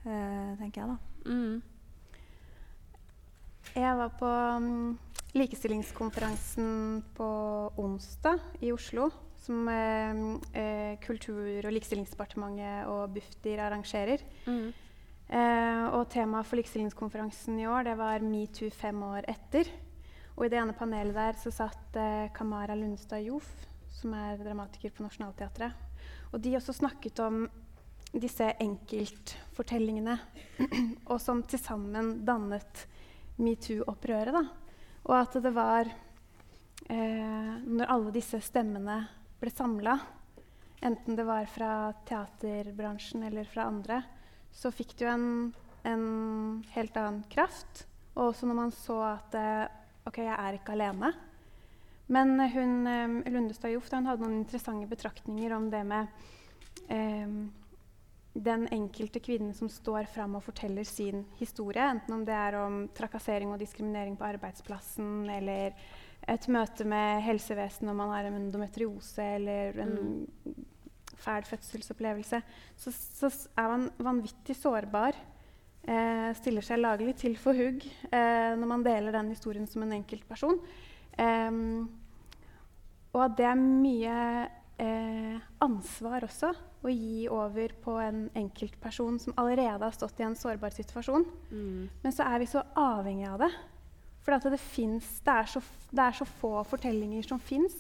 [0.09, 0.97] Eh, tenker jeg, da.
[1.29, 1.61] Mm.
[3.75, 4.31] Jeg var på
[4.65, 4.99] mm,
[5.37, 7.29] likestillingskonferansen på
[7.77, 9.11] onsdag i Oslo,
[9.45, 10.21] som eh,
[10.61, 14.25] eh, Kultur- og likestillingsdepartementet og Bufdir arrangerer.
[14.47, 14.73] Mm.
[15.29, 19.69] Eh, og temaet for likestillingskonferansen i år det var metoo fem år etter.
[20.39, 23.49] Og i det ene panelet der så satt eh, Kamara Lundstad Joff,
[23.93, 25.75] som er dramatiker på Nationaltheatret.
[26.33, 27.43] Og de også snakket om
[28.09, 30.17] disse enkeltfortellingene,
[31.11, 32.87] og som til sammen dannet
[33.37, 34.49] metoo-opprøret.
[35.09, 35.89] Og at det var
[36.89, 39.03] eh, Når alle disse stemmene
[39.39, 39.99] ble samla,
[40.83, 44.03] enten det var fra teaterbransjen eller fra andre,
[44.55, 45.29] så fikk det jo en,
[45.87, 46.07] en
[46.75, 47.85] helt annen kraft.
[48.17, 49.69] Og også når man så at eh,
[50.09, 51.13] OK, jeg er ikke alene.
[52.09, 56.09] Men hun, eh, Lundestad hun hadde noen interessante betraktninger om det med
[56.89, 57.39] eh,
[58.39, 62.85] den enkelte kvinnen som står fram og forteller sin historie, enten om det er om
[62.95, 65.75] trakassering og diskriminering på arbeidsplassen, eller
[66.29, 69.97] et møte med helsevesenet når man har en endometriose eller en
[71.19, 72.41] fæl fødselsopplevelse,
[72.77, 75.17] så, så er man vanvittig sårbar.
[75.89, 79.97] Eh, stiller seg laglig til for hugg eh, når man deler den historien som en
[79.97, 80.61] enkeltperson.
[81.19, 81.51] Eh,
[83.15, 84.17] og at det er mye
[84.79, 86.53] eh, ansvar også
[86.85, 91.27] å gi over på en enkeltperson som allerede har stått i en sårbar situasjon.
[91.51, 91.89] Mm.
[92.05, 93.51] Men så er vi så avhengig av det.
[94.29, 97.77] For det, finnes, det, er så, det er så få fortellinger som fins.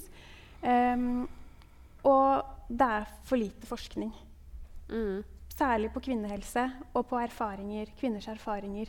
[2.08, 4.14] og det er for lite forskning.
[4.88, 5.24] Mm.
[5.58, 8.88] Særlig på kvinnehelse og på erfaringer, kvinners erfaringer.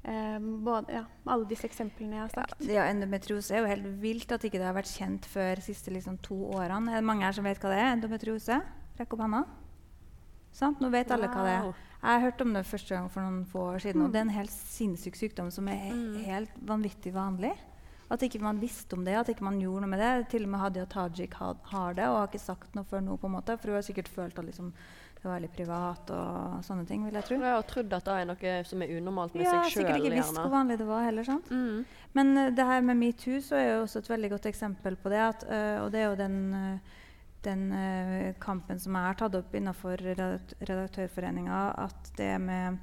[0.00, 2.62] Um, både, ja, alle disse eksemplene jeg har sagt.
[2.64, 5.92] Ja, Endometriose er jo helt vilt at ikke det har vært kjent før de siste
[5.92, 6.94] liksom, to årene.
[6.94, 7.90] Er det mange her som vet hva det er?
[7.98, 8.60] Endometriose?
[9.00, 9.42] Rekk opp hånda.
[10.56, 10.80] Sant?
[10.80, 11.89] Nå vet alle hva det er.
[12.02, 14.02] Jeg har hørt om det første gang for noen få år siden.
[14.02, 14.12] Og Mm.
[14.12, 16.24] det er en helt sinnssyk sykdom som er he Mm.
[16.24, 17.52] helt vanvittig vanlig.
[18.10, 20.28] At ikke man visste om det, at ikke man gjorde noe med det.
[20.30, 23.16] Til og med Hadia Tajik had, har det og har ikke sagt noe før nå.
[23.20, 24.72] på en måte, For hun har sikkert følt at liksom,
[25.14, 27.04] det var veldig privat og sånne ting.
[27.04, 27.36] vil jeg tro.
[27.36, 29.84] Jeg har trodd at det er noe som er unormalt med Ja, seg sjøl.
[29.84, 31.24] sikkert ikke visst hvor vanlig det var heller.
[31.24, 31.50] sant?
[31.50, 31.84] Mm.
[32.14, 35.08] Men uh, det her med metoo så er jo også et veldig godt eksempel på
[35.10, 35.18] det.
[35.20, 36.78] At, uh, og det er jo den, eh,
[37.42, 42.78] den uh, kampen som jeg har tatt opp innenfor Redaktørforeninga, at det med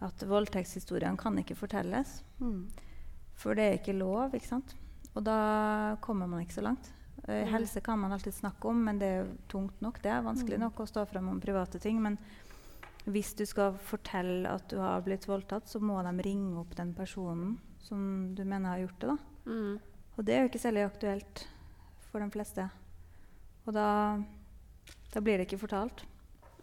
[0.00, 2.20] at voldtektshistoriene kan ikke fortelles.
[2.38, 2.68] Mm.
[3.38, 4.76] For det er ikke lov, ikke sant?
[5.14, 6.92] Og da kommer man ikke så langt.
[7.26, 7.42] Uh.
[7.50, 9.98] Helse kan man alltid snakke om, men det er tungt nok.
[10.02, 10.66] Det er vanskelig Mm.
[10.68, 12.00] nok å stå frem om private ting.
[12.02, 12.18] Men
[13.06, 16.94] hvis du skal fortelle at du har blitt voldtatt, så må de ringe opp den
[16.94, 19.08] personen som du mener har gjort det.
[19.08, 19.16] da.
[19.50, 19.78] Mm.
[20.18, 21.46] Og det er jo ikke særlig aktuelt
[22.12, 22.70] for de fleste.
[23.68, 23.88] Og da,
[25.12, 26.06] da blir det ikke fortalt.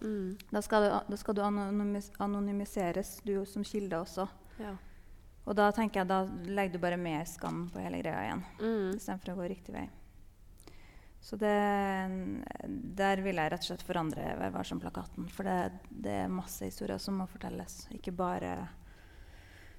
[0.01, 0.35] Mm.
[0.49, 4.25] Da skal du, da skal du anonymiseres, du som kilde også.
[4.57, 4.73] Ja.
[5.45, 8.41] Og da tenker jeg, da legger du bare mer skam på hele greia igjen.
[8.57, 8.95] Mm.
[8.97, 9.85] Istedenfor å gå riktig vei.
[11.25, 11.53] Så det,
[12.97, 15.29] der vil jeg rett og slett forandre Vær varsom-plakaten.
[15.33, 17.83] For det, det er masse historier som må fortelles.
[17.93, 18.57] Ikke bare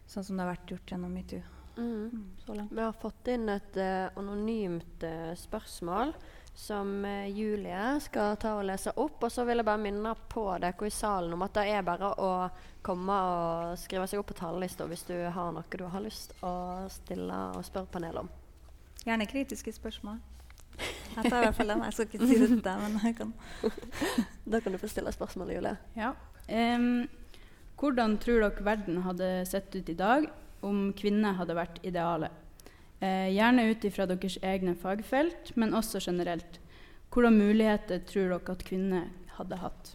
[0.07, 1.43] sånn som det har vært gjort gjennom metoo.
[1.77, 2.25] Mm.
[2.43, 2.73] Så langt.
[2.73, 6.15] Vi har fått inn et uh, anonymt uh, spørsmål
[6.57, 9.21] som eh, Julie skal ta og lese opp.
[9.23, 12.15] Og så vil jeg bare minne på dere i salen om at det er bare
[12.17, 12.31] å
[12.87, 16.55] komme og skrive seg opp på talerlista hvis du har noe du har lyst å
[16.93, 18.33] stille og spørre panelet om.
[19.05, 20.17] Gjerne kritiske spørsmål.
[20.77, 21.85] Jeg tar i hvert fall den.
[21.87, 23.37] Jeg skal ikke si det til deg, men jeg kan.
[24.53, 25.77] Da kan du få stille spørsmålet, Julie.
[25.97, 26.11] Ja.
[26.47, 27.07] Um,
[27.81, 30.29] hvordan tror dere verden hadde sett ut i dag
[30.65, 32.46] om kvinner hadde vært idealet?
[33.01, 36.61] Eh, gjerne ut ifra deres egne fagfelt, men også generelt.
[37.13, 39.95] Hvilke muligheter tror dere at kvinner hadde hatt?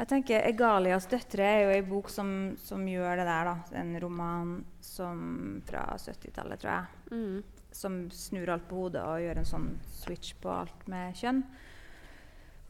[0.00, 3.44] Jeg tenker 'Egalias døtre' er jo ei bok som, som gjør det der.
[3.44, 3.56] da.
[3.76, 6.86] En roman som fra 70-tallet, tror jeg.
[7.10, 7.42] Mm.
[7.72, 11.44] Som snur alt på hodet og gjør en sånn switch på alt med kjønn.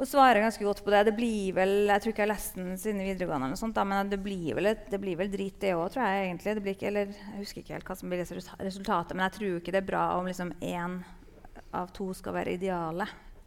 [0.01, 1.03] Og svarer ganske godt på det.
[1.11, 3.77] Det blir vel, Jeg tror ikke jeg har lest den siden videregående, eller noe sånt,
[3.77, 6.55] da, men det blir vel, det blir vel drit, det òg, tror jeg egentlig.
[6.57, 9.61] Det blir ikke, eller, jeg husker ikke helt hva som blir resultatet, men jeg tror
[9.61, 11.03] ikke det er bra om liksom én
[11.77, 13.07] av to skal være ideale.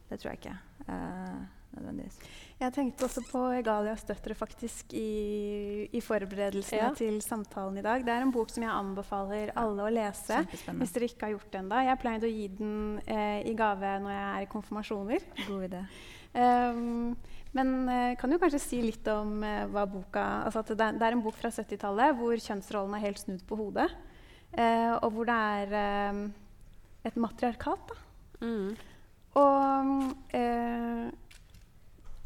[0.09, 0.55] Det tror jeg ikke.
[0.85, 1.41] Uh,
[1.73, 2.19] nødvendigvis.
[2.59, 6.93] Jeg tenkte også på Egalias døtre faktisk i, i forberedelsene Ja.
[6.95, 8.05] til samtalen i dag.
[8.05, 10.43] Det er en bok som jeg anbefaler alle å lese.
[10.69, 11.81] Hvis dere ikke har gjort det ennå.
[11.89, 12.75] Jeg pleide å gi den
[13.07, 15.25] eh, i gave når jeg er i konfirmasjoner.
[15.47, 15.81] God idé.
[16.34, 17.15] Um,
[17.54, 20.96] men eh, kan du kanskje si litt om eh, hva boka altså at det, er-
[20.98, 23.89] det er en bok fra 70-tallet hvor kjønnsrollen er helt snudd på hodet.
[24.58, 26.32] eh, og hvor det er
[27.06, 27.91] et matriarkat.
[27.91, 28.00] Da.
[28.41, 28.74] Mm.
[29.38, 31.12] Og eh,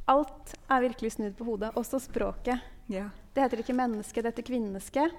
[0.07, 2.63] alt er virkelig snudd på hodet, også språket.
[2.87, 3.09] Ja.
[3.35, 5.09] Det heter ikke menneske, det heter kvinneske.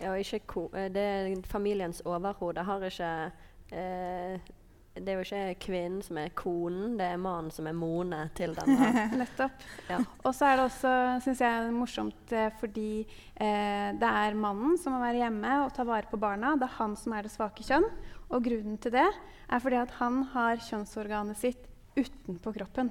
[0.00, 2.62] Ja, ikke ko det er familiens overhode.
[2.64, 3.10] Har ikke
[3.74, 4.38] eh,
[4.90, 8.54] Det er jo ikke kvinnen som er konen, det er mannen som er mone til
[8.58, 9.06] denne.
[9.20, 9.66] Nettopp.
[9.88, 10.00] Ja.
[10.24, 10.94] Og så er det også,
[11.26, 15.86] syns jeg, morsomt eh, fordi eh, det er mannen som må være hjemme og ta
[15.86, 16.56] vare på barna.
[16.58, 17.86] Det er han som er det svake kjønn.
[18.30, 22.90] Og grunnen til det er fordi at han har kjønnsorganet sitt utenpå kroppen.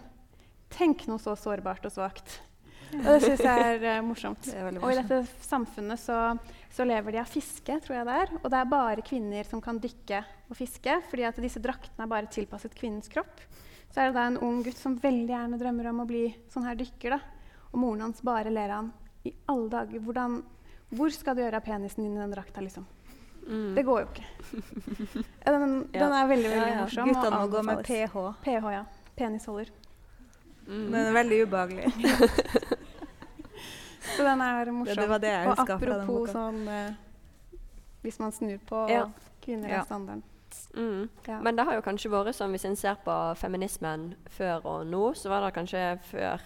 [0.71, 2.39] Tenk noe så sårbart og svakt.
[2.93, 4.41] Og det syns jeg er uh, morsomt.
[4.45, 4.83] Det er morsomt.
[4.85, 6.19] Og i dette samfunnet så,
[6.73, 8.33] så lever de av fiske, tror jeg det er.
[8.41, 12.11] Og det er bare kvinner som kan dykke og fiske, fordi at disse draktene er
[12.11, 13.43] bare tilpasset kvinnens kropp.
[13.89, 16.65] Så er det da en ung gutt som veldig gjerne drømmer om å bli sånn
[16.69, 17.17] her dykker.
[17.17, 17.65] da.
[17.71, 18.91] Og moren hans bare ler av han.
[19.27, 20.39] I alle dager, hvordan,
[20.89, 22.85] Hvor skal du gjøre av penisen din i den drakta, liksom?
[23.49, 23.75] Mm.
[23.75, 24.25] Det går jo ikke.
[25.45, 25.99] Den, Ja.
[25.99, 26.81] den er veldig, veldig Ja, ja.
[26.83, 27.09] morsom.
[27.09, 28.17] Guttene må gå med ph.
[28.43, 28.83] PH, ja.
[29.17, 29.69] Penisholder.
[30.69, 30.93] Mm.
[30.93, 31.93] Er veldig ubehagelig.
[34.15, 34.95] Så den er morsom.
[34.95, 36.31] det var det jeg og apropos boka.
[36.33, 36.93] sånn eh,
[38.03, 39.09] Hvis man snur på Ja.
[39.41, 39.79] kvinner Ja.
[39.81, 40.23] er standarden.
[40.75, 41.09] Mm.
[41.27, 41.39] Ja.
[41.41, 45.13] Men det har jo kanskje vært sånn, hvis en ser på feminismen før og nå,
[45.15, 46.41] så var det kanskje før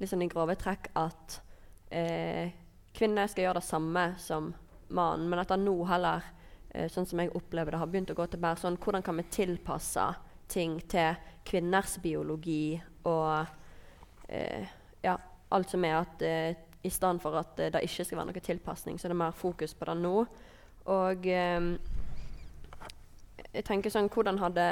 [0.00, 1.40] litt sånn i grove trekk at
[1.90, 2.50] eh,
[2.94, 4.54] kvinner skal gjøre det samme som
[4.90, 6.22] mannen, men at det nå heller,
[6.74, 9.16] eh, sånn som jeg opplever det, har begynt å gå til mer sånn hvordan kan
[9.16, 10.14] vi tilpasse
[10.48, 13.46] ting til kvinners biologi og
[14.28, 14.66] eh,
[15.04, 15.16] ja,
[15.50, 18.40] alt som er at eh, i stedet for at eh, det ikke skal være noe
[18.44, 20.26] tilpasning, så er det mer fokus på det nå.
[20.88, 21.68] Og eh,
[23.54, 24.64] jeg tenker sånn, Hvordan hadde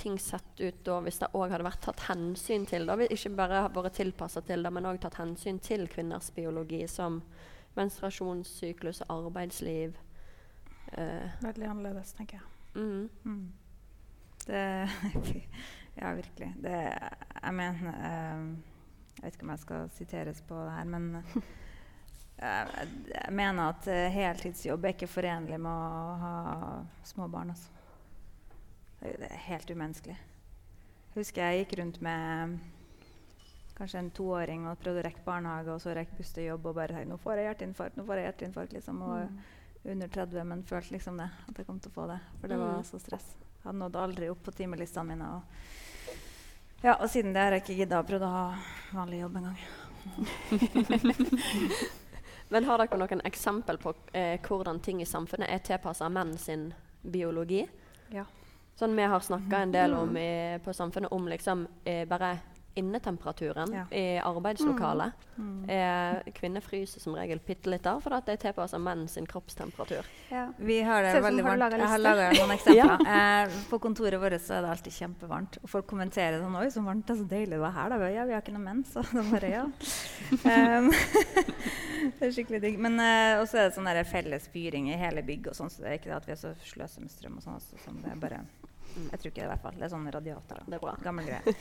[0.00, 3.10] ting sett ut da hvis det òg hadde vært tatt hensyn til det?
[3.12, 7.20] Ikke bare vært tilpassa til det, men òg tatt hensyn til kvinners biologi, som
[7.76, 9.94] menstruasjonssyklus og arbeidsliv.
[10.92, 12.46] Eh, Veldig annerledes, tenker jeg.
[12.74, 13.52] mm, Mm.
[14.46, 14.62] Det
[16.00, 16.54] Ja, virkelig.
[16.62, 16.98] Det
[17.42, 18.44] Jeg mener eh,
[19.18, 22.70] Jeg vet ikke om jeg skal siteres på det her, men eh,
[23.12, 26.34] jeg, mener at eh, heltidsjobb er ikke forenlig med å ha
[27.06, 27.52] små barn.
[27.52, 27.68] Altså.
[29.02, 30.16] Det, er helt umenneskelig.
[31.12, 32.56] Jeg husker jeg gikk rundt med
[33.76, 36.76] kanskje en toåring og prøvde å rekke barnehage, og så rekke buss til jobb og
[36.80, 39.02] bare tenkte nå får jeg hjerteinfarkt, nå får jeg hjerteinfarkt, liksom.
[39.06, 42.20] Og under 30, men følte liksom det, at jeg kom til å få det.
[42.40, 42.84] For det var Mm.
[42.90, 43.34] så stress.
[43.62, 45.26] Jeg hadde nådd aldri opp på timelistene mine.
[45.36, 45.42] Og,
[46.82, 48.46] ja, og siden det har jeg ikke gidda å prøve å ha
[48.90, 49.60] vanlig jobb engang.
[52.50, 56.72] men har dere noen eksempel på eh, hvordan ting i samfunnet er tilpassa menn sin
[57.06, 57.62] biologi?
[58.10, 58.26] Ja.
[58.74, 62.34] Sånn Vi har snakka en del om i, på samfunnet om liksom eh, bare
[62.74, 63.84] innetemperaturen Ja.
[63.96, 65.12] i arbeidslokalet.
[65.36, 65.68] Mm.
[65.70, 69.26] Eh, kvinner fryser som regel bitte litt der, for at det er tilpassa menn sin
[69.26, 70.06] kroppstemperatur.
[70.30, 70.52] Ja.
[70.58, 71.78] Vi har det veldig har varmt.
[71.78, 73.06] Jeg har laga noen eksempler.
[73.06, 75.58] eh, på kontoret vårt er det alltid kjempevarmt.
[75.62, 77.06] Og folk kommenterer sånn 'Oi, så varmt.
[77.06, 78.08] Det er så deilig det er her.' Da.
[78.08, 79.64] Ja, vi har ikke noe menn, så det bare ja.
[80.78, 80.90] um,
[82.18, 82.78] det er skikkelig digg.
[82.78, 85.88] Men eh, også er det sånn felles fyring i hele bygget og sånn, så det
[85.90, 87.54] er ikke det at vi er så sløse med strøm og sånn.
[87.60, 88.44] Altså, sånn det er bare
[88.94, 89.76] Jeg tror ikke det, i hvert fall.
[89.78, 90.62] Det er sånn radiator.
[90.66, 90.94] Det er bra.
[91.02, 91.54] Gammel greie.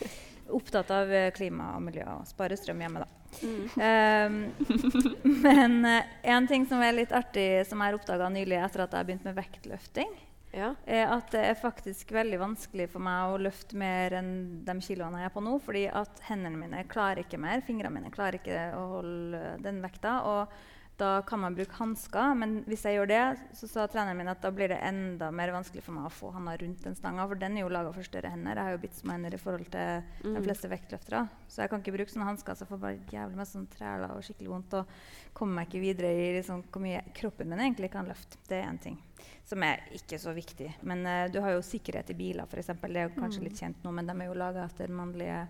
[0.58, 3.08] Opptatt av eh, klima og miljø og spare strøm hjemme, da.
[3.42, 3.62] Mm.
[3.78, 8.92] Um, men eh, en ting som er litt artig, som jeg oppdaga nylig etter at
[8.92, 10.12] jeg har begynt med vektløfting,
[10.52, 10.74] Ja.
[10.84, 14.34] er at det er faktisk veldig vanskelig for meg å løfte mer enn
[14.68, 15.54] de kiloene jeg er på nå.
[15.64, 17.64] fordi at hendene mine klarer ikke mer.
[17.64, 20.18] Fingrene mine klarer ikke å holde den vekta.
[20.28, 20.60] Og
[20.98, 23.22] da kan man bruke hansker, men hvis jeg gjør det,
[23.58, 26.30] så sa treneren min at da blir det enda mer vanskelig for meg å få
[26.36, 28.54] handa rundt den stanga, for den er jo laga for større hender.
[28.60, 30.44] Jeg har jo bitt små hender i forhold til de Mm.
[30.46, 31.24] fleste vektløftere.
[31.48, 34.12] Så jeg kan ikke bruke sånne hansker, så jeg får bare jævlig masse sånn træler
[34.14, 34.74] og skikkelig vondt.
[34.74, 34.86] Og
[35.34, 38.38] kommer meg ikke videre i liksom, hvor mye kroppen min egentlig kan løfte.
[38.48, 39.00] Det er en ting
[39.44, 40.70] som er ikke så viktig.
[40.84, 42.68] Men uh, du har jo sikkerhet i biler, f.eks.
[42.68, 45.48] Det er jo kanskje litt kjent nå, men de er jo laga etter mannlige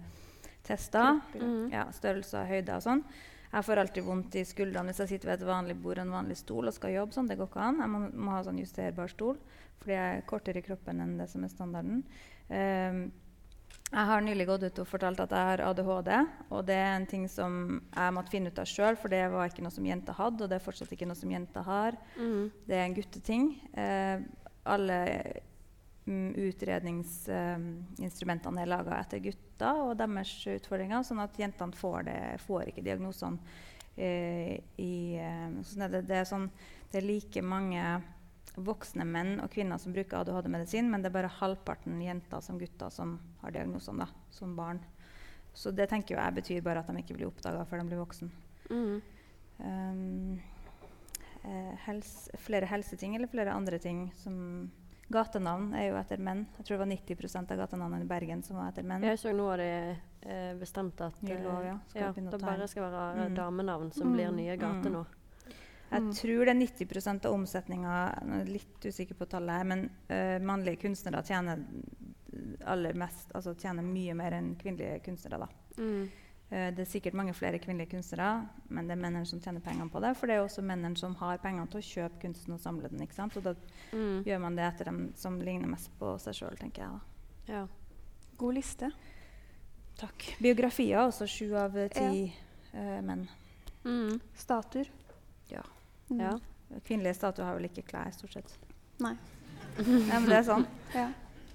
[0.63, 1.19] tester.
[1.36, 1.69] Mm.
[1.73, 3.04] Ja, størrelse og høyde og sånn.
[3.52, 6.14] Jeg får alltid vondt i skuldrene hvis jeg sitter ved et vanlig bord og en
[6.16, 7.16] vanlig stol og skal jobbe.
[7.16, 7.82] sånn, Det går ikke an.
[7.84, 9.42] Jeg må, må ha sånn justerbar stol,
[9.82, 12.06] fordi jeg er kortere i kroppen enn det som er standarden.
[12.48, 13.04] Um,
[13.92, 16.12] jeg har nylig gått ut og fortalt at jeg har ADHD.
[16.56, 19.52] Og det er en ting som jeg måtte finne ut av sjøl, for det var
[19.52, 20.46] ikke noe som jenter hadde.
[20.46, 21.98] Og det er fortsatt ikke noe som jenter har.
[22.16, 22.46] Mm.
[22.70, 23.50] Det er en gutteting.
[23.76, 24.24] Eh,
[24.72, 24.98] alle
[26.06, 32.62] mm, utredningsinstrumentene er laga etter gutter og deres utfordringer, sånn at jentene får, det, får
[32.72, 33.38] ikke diagnosene.
[33.96, 36.48] Eh, i, eh, sånn det, det, er sånn,
[36.92, 37.84] det er like mange
[38.56, 42.90] voksne menn og kvinner som bruker ADHD-medisin, men det er bare halvparten jenter som gutter
[42.92, 43.08] som
[43.44, 44.80] har diagnosene da, som barn.
[45.54, 48.32] Så det tenker jeg betyr bare at de ikke blir oppdaga før de blir voksen.
[48.72, 48.98] Mm.
[49.62, 50.40] Um,
[51.44, 54.36] eh, hels, flere helseting eller flere andre ting som
[55.12, 56.45] Gatenavn er jo etter menn.
[56.58, 59.04] Jeg tror det var 90% av gatenavnene i Bergen som var etter menn.
[59.04, 59.69] Jeg så nå har de
[60.24, 61.78] eh, bestemt at Ny eh, lov, ja.
[61.88, 63.36] Skal ja, det bare skal være Mm.
[63.36, 64.93] damenavn som blir nye gater Mm.
[64.93, 65.06] nå.
[65.91, 70.80] Jeg tror det er 90 av omsetninga litt usikker på tallet her, men uh, mannlige
[70.86, 71.65] kunstnere tjener
[72.65, 75.39] aller mest, altså tjener mye mer enn kvinnelige kunstnere.
[75.39, 75.47] da.
[75.78, 76.10] Mm.
[76.52, 79.90] Eh, det er sikkert mange flere kvinnelige kunstnere, men det er mennene som tjener pengene
[79.90, 80.10] på det.
[80.20, 83.02] For det er også mennene som har pengene til å kjøpe kunsten og samle den.
[83.06, 83.38] ikke sant?
[83.38, 83.54] Og da
[83.94, 84.24] Mm.
[84.26, 86.92] gjør man det etter dem som ligner mest på seg sjøl, tenker jeg.
[87.48, 87.54] da.
[87.54, 87.68] Ja.
[88.38, 88.92] God liste.
[89.98, 90.36] Takk.
[90.42, 92.34] Biografier også sju av ti ti
[92.74, 93.28] uh, menn.
[93.86, 94.20] Mm.
[94.36, 94.88] Statuer.
[95.50, 95.62] Ja.
[96.10, 96.20] Mm.
[96.20, 96.40] ja.
[96.86, 98.58] Kvinnelige statuer har vel ikke klær, stort sett.
[99.00, 99.16] Nei.
[99.78, 100.66] ja, men det er sånn.
[100.96, 101.08] Ja.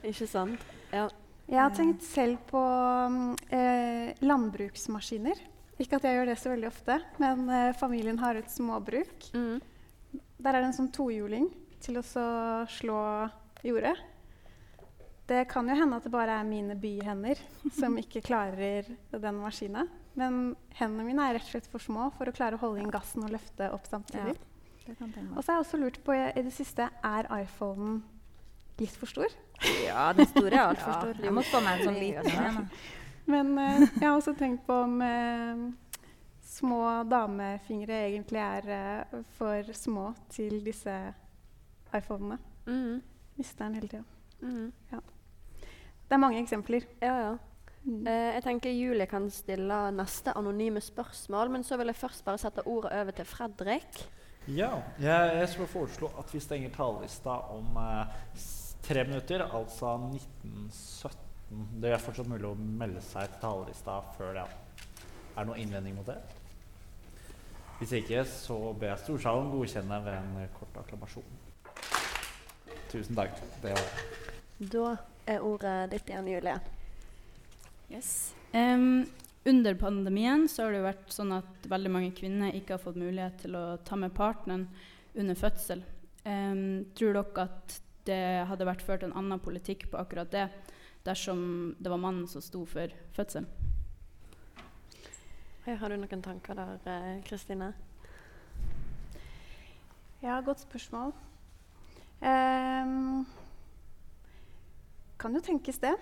[0.05, 0.61] Ikke sant?
[0.93, 1.09] Ja.
[1.47, 2.61] Jeg har tenkt selv på
[3.55, 5.39] eh, landbruksmaskiner.
[5.79, 9.29] Ikke at jeg gjør det så veldig ofte, men eh, familien har et småbruk.
[9.37, 9.61] Mm.
[10.43, 11.47] Der er det en sånn tohjuling
[11.85, 12.27] til å så
[12.79, 13.01] slå
[13.67, 13.95] jordet.
[15.27, 17.39] Det kan jo hende at det bare er mine byhender
[17.79, 19.87] som ikke klarer den maskina.
[20.19, 22.91] Men hendene mine er rett og slett for små for å klare å holde inn
[22.91, 24.35] gassen og løfte opp samtidig.
[24.87, 28.01] Tenke Og så har jeg også lurt på i det siste er iPhonen
[28.81, 29.33] litt for stor?
[29.85, 31.25] Ja, den store er altfor Ja, stor.
[31.25, 32.71] Jeg må få meg en sånn liten en.
[33.27, 35.65] Men uh, jeg har også tenkt på om uh,
[36.47, 40.95] små damefingre egentlig er uh, for små til disse
[41.97, 42.39] iPhonene.
[42.67, 43.03] Mm.
[43.37, 44.05] Mister den hele tida.
[44.41, 44.73] Mm.
[46.07, 46.87] Det er mange eksempler.
[47.03, 47.37] Ja, ja.
[47.87, 48.07] Mm.
[48.07, 52.41] Eh, jeg tenker Julie kan stille neste anonyme spørsmål, men så vil jeg først bare
[52.43, 54.01] sette ordet over til Fredrik.
[54.47, 58.17] Ja, jeg, jeg skal foreslå at vi stenger talerlista om eh,
[58.87, 61.22] tre minutter, altså 1917.
[61.83, 64.44] Det er fortsatt mulig å melde seg til talerlista før det.
[65.35, 66.18] Er det noen innvending mot det?
[67.81, 71.35] Hvis ikke, så ber jeg storsalen godkjenne ved en kort akklamasjon.
[72.92, 73.37] Tusen takk.
[73.62, 74.70] Det var det.
[74.72, 74.87] Da
[75.29, 76.57] er ordet ditt igjen, Julie.
[77.92, 78.12] Yes.
[78.55, 79.05] Um,
[79.46, 82.99] under pandemien så har det jo vært sånn at veldig mange kvinner ikke har fått
[82.99, 84.64] mulighet til å ta med partneren
[85.18, 85.85] under fødsel.
[86.25, 90.49] Um, tror dere at det hadde vært ført en annen politikk på akkurat det
[91.07, 93.49] dersom det var mannen som sto for fødselen?
[95.66, 97.73] Har du noen tanker der, eh, Kristine?
[100.23, 101.12] Ja, godt spørsmål.
[102.23, 103.27] Um,
[105.19, 105.95] kan jo tenkes det.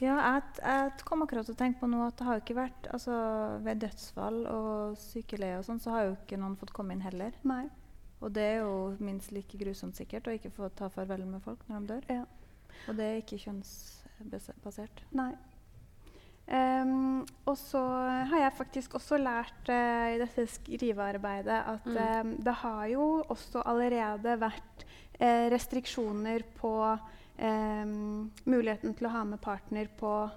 [0.00, 2.56] Ja, jeg, jeg kom akkurat til å tenke på noe at det har jo ikke
[2.56, 3.12] vært altså,
[3.64, 7.36] Ved dødsfall og sykeleie og sånn, så har jo ikke noen fått komme inn heller.
[7.44, 7.66] Nei.
[8.20, 11.58] Og det er jo minst like grusomt sikkert å ikke få ta farvel med folk
[11.68, 12.04] når de dør.
[12.20, 12.24] Ja.
[12.88, 14.96] Og det er ikke kjønnsbasert.
[15.16, 15.32] Nei.
[16.50, 17.78] Um, og så
[18.26, 21.96] har jeg faktisk også lært uh, i dette skrivearbeidet at Mm.
[21.96, 24.84] um, det har jo også allerede vært
[25.20, 26.72] uh, restriksjoner på
[27.38, 30.30] um, muligheten til å ha med partner på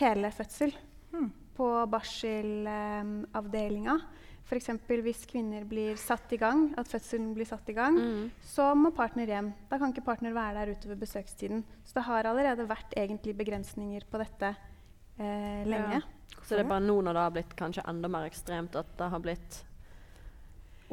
[0.00, 0.72] hele fødsel.
[1.12, 1.30] Mm.
[1.54, 4.00] På barselavdelinga.
[4.52, 4.68] F.eks.
[5.02, 8.30] hvis kvinner blir satt i gang, at fødselen blir satt i gang, Mm.
[8.44, 9.52] så må partner hjem.
[9.70, 11.64] Da kan ikke partner være der utover besøkstiden.
[11.84, 14.50] Så det har allerede vært egentlig begrensninger på dette
[15.18, 16.02] eh, lenge.
[16.42, 19.08] Så det er bare nå når det har blitt kanskje enda mer ekstremt, at det
[19.10, 19.62] har blitt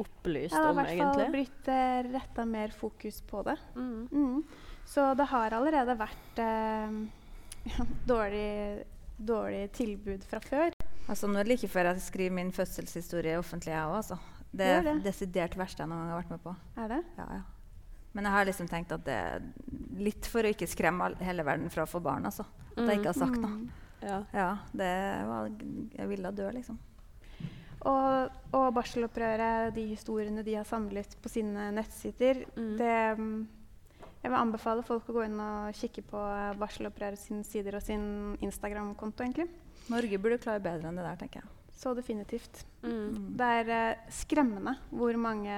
[0.00, 1.30] opplyst Ja, det har i hvert fall egentlig.
[1.34, 3.58] blitt eh, retta mer fokus på det.
[3.76, 4.08] Mm.
[4.12, 4.44] Mm.
[4.88, 8.84] Så det har allerede vært eh, dårlig,
[9.18, 10.72] dårlig tilbud fra før.
[11.08, 13.96] Altså, nå er det like før jeg skriver min fødselshistorie offentlig, jeg òg.
[14.02, 14.18] Altså.
[14.52, 14.96] Det er det.
[15.04, 16.54] desidert verste jeg noen gang har vært med på.
[16.76, 17.00] Er det?
[17.18, 17.40] Ja, ja.
[18.12, 19.44] Men jeg har liksom tenkt at det er
[20.02, 22.26] litt for å ikke skremme hele verden fra å få barn.
[22.26, 22.42] Altså.
[22.74, 23.50] At jeg ikke har sagt noe.
[23.50, 23.70] Mm.
[24.02, 24.18] Ja.
[24.34, 24.90] Ja, det
[25.28, 25.50] var,
[25.98, 26.78] jeg ville dø, liksom.
[27.80, 32.76] Og, og barselopprøret, de historiene de har samlet på sine nettsider, Mm.
[32.76, 33.46] det mm,
[34.20, 36.20] Jeg vil anbefale folk å gå inn og kikke på
[36.60, 39.48] Varselopprøret sine sider og sin Instagram-konto, egentlig.
[39.88, 41.48] Norge burde klare bedre enn det der, tenker jeg.
[41.80, 42.64] Så definitivt.
[42.84, 43.30] Mm.
[43.40, 45.54] Det er eh, skremmende hvor mange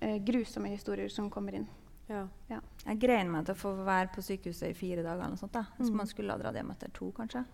[0.00, 1.66] eh, grusomme historier som kommer inn.
[2.06, 2.26] Ja.
[2.84, 5.22] Jeg grein meg til å få være på sykehuset i fire dager.
[5.24, 5.64] eller noe sånt, da.
[5.80, 5.96] Så Mm.
[5.96, 7.44] man skulle ha dratt hjem etter to, kanskje.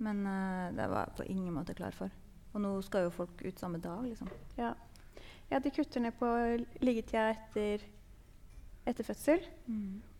[0.00, 2.10] Men uh, det var jeg på ingen måte klar for.
[2.54, 4.28] Og nå skal jo folk ut samme dag, liksom.
[4.58, 4.74] Ja.
[5.50, 6.26] ja, de kutter ned på
[6.80, 7.84] liggetida etter,
[8.88, 9.44] etter fødsel.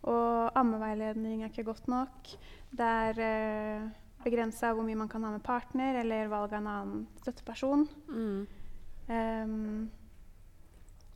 [0.03, 2.31] Og ammeveiledning er ikke godt nok.
[2.73, 3.89] Det er eh,
[4.25, 7.87] begrensa hvor mye man kan ha med partner, eller valg av en annen støtteperson.
[8.09, 8.47] Mm.
[9.09, 9.91] Um,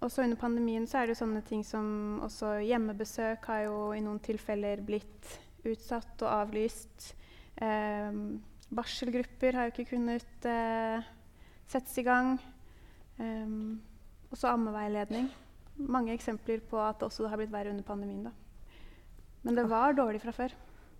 [0.04, 4.02] også under pandemien så er det jo sånne ting som også hjemmebesøk har jo i
[4.04, 5.30] noen tilfeller blitt
[5.66, 7.12] utsatt og avlyst.
[7.62, 8.42] Um,
[8.74, 11.06] barselgrupper har jo ikke kunnet uh,
[11.70, 12.36] settes i gang.
[13.18, 13.80] Um,
[14.34, 15.30] også ammeveiledning.
[15.78, 18.24] Mange eksempler på at det også har blitt verre under pandemien.
[18.24, 18.30] da.
[19.42, 20.54] Men det var dårlig fra før.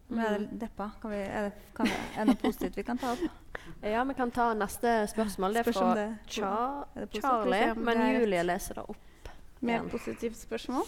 [0.08, 0.90] Men er det deppa?
[1.02, 3.24] Kan vi, er, det, kan, er det noe positivt vi kan ta opp?
[3.94, 5.56] ja, vi kan ta neste spørsmål.
[5.56, 6.52] Det er fra det- Cha
[6.94, 7.20] er det?
[7.20, 9.30] Charlie, men Julie leser det opp.
[9.60, 9.90] Mer igjen.
[9.90, 10.84] positivt spørsmål.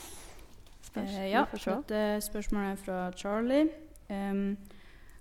[0.82, 1.16] Spørs.
[1.18, 3.68] Eh, ja, dette spørsmålet er fra Charlie.
[4.08, 4.56] Um,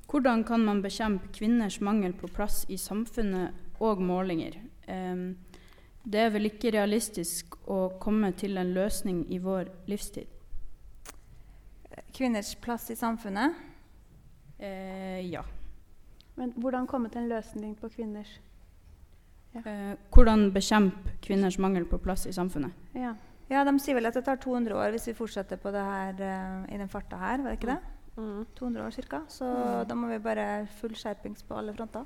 [0.07, 4.61] hvordan kan man bekjempe kvinners mangel på plass i samfunnet og målinger?
[4.87, 5.37] Em,
[6.07, 10.27] det er vel ikke realistisk å komme til en løsning i vår livstid?
[12.15, 13.55] Kvinners plass i samfunnet.
[14.57, 15.43] Eh, ja.
[16.37, 18.37] Men hvordan komme til en løsning på kvinners
[19.65, 22.71] Eh, hvordan bekjempe kvinners mangel på plass i samfunnet?
[22.93, 23.15] Ja.
[23.49, 26.17] Ja, De sier vel at det tar 200 år hvis vi fortsetter på det her
[26.19, 27.37] uh, i den farta her.
[27.37, 27.79] var det ikke det?
[28.17, 28.45] Mm.
[28.55, 29.21] 200 år ca.
[29.31, 29.45] Så
[29.87, 32.03] da må vi bare full skjerpings på alle fronter.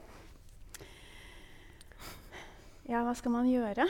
[2.90, 3.88] Ja, hva skal man gjøre?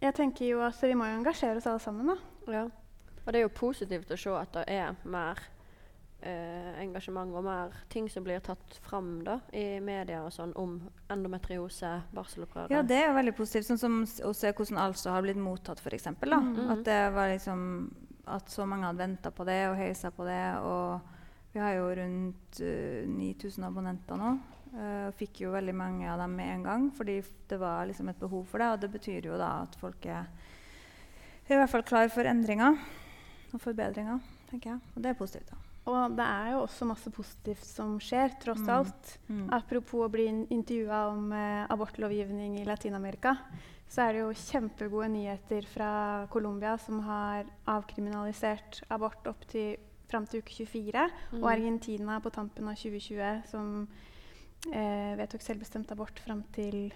[0.00, 2.12] Jeg tenker jo at Vi må jo engasjere oss alle sammen.
[2.12, 2.52] da.
[2.52, 2.64] Ja.
[3.24, 5.40] Og det er jo positivt å se at det er mer
[6.24, 10.76] eh, engasjement og mer ting som blir tatt fram da, i media og sånn om
[11.12, 12.74] endometriose, barselopprøret.
[12.74, 13.68] Ja, det er jo veldig positivt.
[13.70, 16.10] Sånn som å se hvordan altså har blitt mottatt, f.eks.
[16.20, 16.58] Mm.
[16.70, 17.68] At det var liksom
[18.24, 20.56] At så mange hadde venta på det og heisa på det.
[20.64, 24.30] Og vi har jo rundt uh, 9000 abonnenter nå.
[24.74, 28.18] Og fikk jo veldig mange av dem med en gang fordi det var liksom et
[28.20, 28.68] behov for det.
[28.74, 30.26] Og det betyr jo da at folk er
[31.48, 32.78] i hvert fall klar for endringer
[33.54, 34.18] og forbedringer,
[34.50, 34.80] tenker jeg.
[34.96, 35.50] Og det er positivt.
[35.52, 35.60] da.
[35.84, 38.70] Og det er jo også masse positivt som skjer, tross Mm.
[38.72, 39.18] alt.
[39.28, 39.48] Mm.
[39.52, 43.36] Apropos å bli intervjua om eh, abortlovgivning i Latin-Amerika,
[43.86, 49.76] så er det jo kjempegode nyheter fra Colombia, som har avkriminalisert abort opp til
[50.08, 51.04] fram til uke 24.
[51.32, 51.42] Mm.
[51.42, 53.86] Og Argentina på tampen av 2020, som
[54.72, 56.92] eh, vedtok selvbestemt abort fram til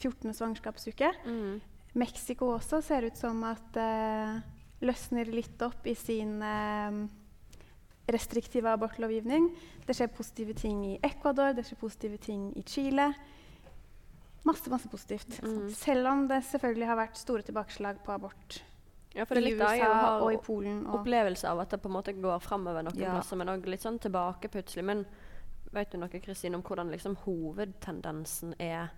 [0.00, 0.34] 14.
[0.36, 1.12] svangerskapsuke.
[1.24, 1.60] Mm.
[1.96, 4.40] Mexico også ser ut som at eh,
[4.84, 6.98] løsner litt opp i sin eh,
[8.12, 9.48] restriktive abortlovgivning.
[9.86, 13.10] Det skjer positive ting i Ecuador, det skjer positive ting i Chile.
[14.46, 15.40] Masse, masse positivt.
[15.42, 15.70] Mm.
[15.74, 18.60] Selv om det selvfølgelig har vært store tilbakeslag på abort
[19.16, 20.84] Ja, for det i USA jeg har og i Polen.
[20.86, 23.16] Og, opplevelse av at det på en måte går framover noen Ja.
[23.16, 24.84] plasser, men òg litt sånn tilbake plutselig.
[24.84, 25.06] Men
[25.72, 28.90] vet du noe, Kristine, om hvordan liksom hovedtendensen er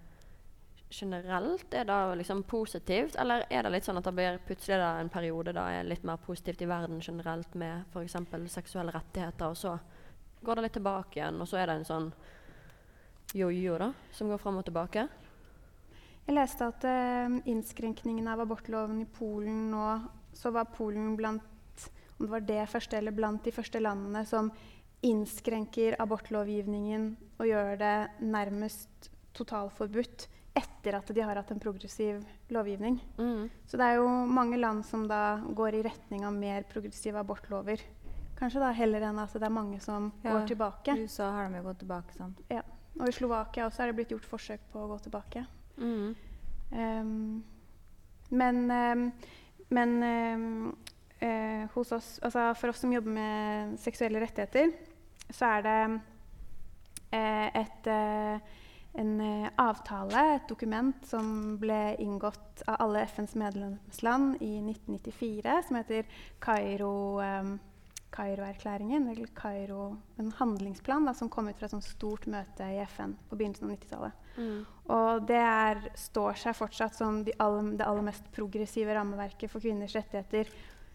[0.90, 1.74] generelt?
[1.74, 5.12] Er det liksom positivt, eller er det litt sånn at det blir plutselig da en
[5.12, 8.16] periode da er litt mer positivt i verden generelt med f.eks.
[8.52, 9.78] seksuelle rettigheter, og så
[10.42, 12.12] går det litt tilbake igjen, og så er det en sånn
[13.36, 15.08] jojo da, som går fram og tilbake?
[16.28, 19.84] Jeg leste at uh, innskrenkningen av abortloven i Polen nå
[20.36, 21.46] Så var Polen blant
[22.18, 24.50] om det var det første eller blant de første landene som
[25.06, 30.26] innskrenker abortlovgivningen og gjør det nærmest totalforbudt
[30.58, 32.98] etter at de har hatt en progressiv lovgivning.
[33.18, 33.46] Mm.
[33.68, 37.84] Så det er jo mange land som da går i retning av mer progressive abortlover.
[38.38, 40.32] Kanskje da heller enn at det er mange som Ja.
[40.32, 40.96] går tilbake.
[40.96, 42.14] I USA har de jo gått tilbake.
[42.16, 42.42] sant?
[42.98, 45.46] Og i Slovakia også er det blitt gjort forsøk på å gå tilbake.
[45.78, 46.14] Mm.
[46.72, 47.44] Um,
[48.30, 49.12] men um,
[49.70, 50.76] men um,
[51.22, 54.72] uh, hos oss, altså for oss som jobber med seksuelle rettigheter,
[55.30, 55.78] så er det
[57.12, 58.58] eh, et, eh,
[58.98, 65.80] en eh, avtale, et dokument, som ble inngått av alle FNs medlemsland i 1994, som
[65.80, 66.08] heter
[66.42, 66.94] Kairo,
[68.14, 73.14] Kairo-erklæringen, eller Kairo, en handlingsplan da, som kom ut fra et stort møte i FN
[73.28, 74.24] på begynnelsen av 90-tallet.
[74.38, 74.58] Mm.
[74.94, 79.62] Og det er, står seg fortsatt som de all, det aller mest progressive rammeverket for
[79.62, 80.50] kvinners rettigheter.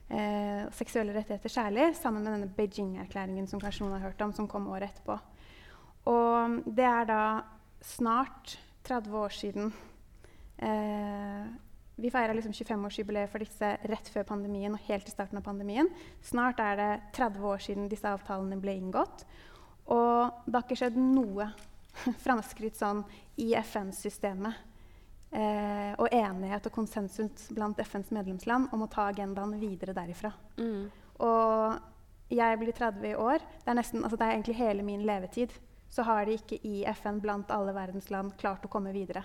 [0.10, 4.48] Eh, seksuelle rettigheter særlig, sammen med denne Beijing-erklæringen som kanskje noen har hørt om, som
[4.52, 5.16] kom året etterpå.
[6.12, 7.24] Og det er da
[7.84, 9.70] snart 30 år siden
[10.60, 11.46] eh,
[11.96, 15.88] Vi feira liksom 25-årsjubileet for disse rett før pandemien og helt i starten av pandemien.
[16.26, 19.24] Snart er det 30 år siden disse avtalene ble inngått.
[19.94, 21.52] Og det har ikke skjedd noe
[22.26, 23.04] framskritt sånn
[23.38, 24.73] i FN-systemet.
[25.34, 30.30] Eh, og enighet og konsensus blant FNs medlemsland om å ta agendaen videre derifra.
[30.60, 30.92] Mm.
[31.26, 33.42] Og jeg blir 30 i år.
[33.64, 35.56] Det er, nesten, altså det er egentlig hele min levetid.
[35.90, 39.24] Så har de ikke i FN blant alle verdens land klart å komme videre.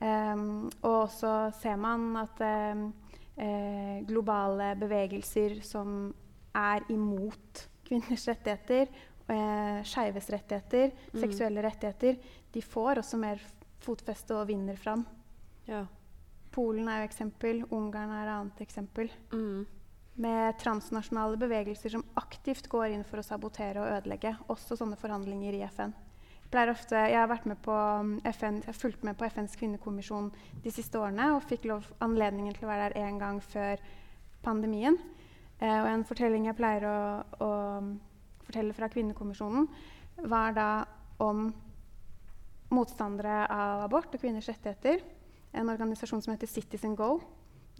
[0.00, 2.86] Um, og så ser man at um,
[3.36, 6.14] eh, globale bevegelser som
[6.56, 8.88] er imot kvinners rettigheter,
[9.28, 11.20] eh, skeives rettigheter, Mm.
[11.20, 12.16] seksuelle rettigheter,
[12.52, 13.40] de får også mer
[13.84, 15.04] fotfeste og vinner fram.
[15.68, 15.84] Ja.
[16.50, 19.10] Polen er jo eksempel, Ungarn er et annet eksempel.
[19.32, 19.66] Mm.
[20.20, 24.34] Med transnasjonale bevegelser som aktivt går inn for å sabotere og ødelegge.
[24.52, 25.94] Også sånne forhandlinger i FN.
[26.50, 30.32] Jeg, ofte, jeg har vært med på um, FN, fulgt med på FNs kvinnekommisjon
[30.64, 33.78] de siste årene og fikk lov, anledningen til å være der én gang før
[34.42, 34.98] pandemien.
[35.60, 36.98] Eh, og en fortelling jeg pleier å,
[37.46, 37.50] å
[38.48, 39.68] fortelle fra kvinnekommisjonen,
[40.26, 40.70] var da
[41.22, 41.52] om
[42.74, 45.02] motstandere av abort og kvinners rettigheter.
[45.52, 47.16] En organisasjon som heter Citizen Go.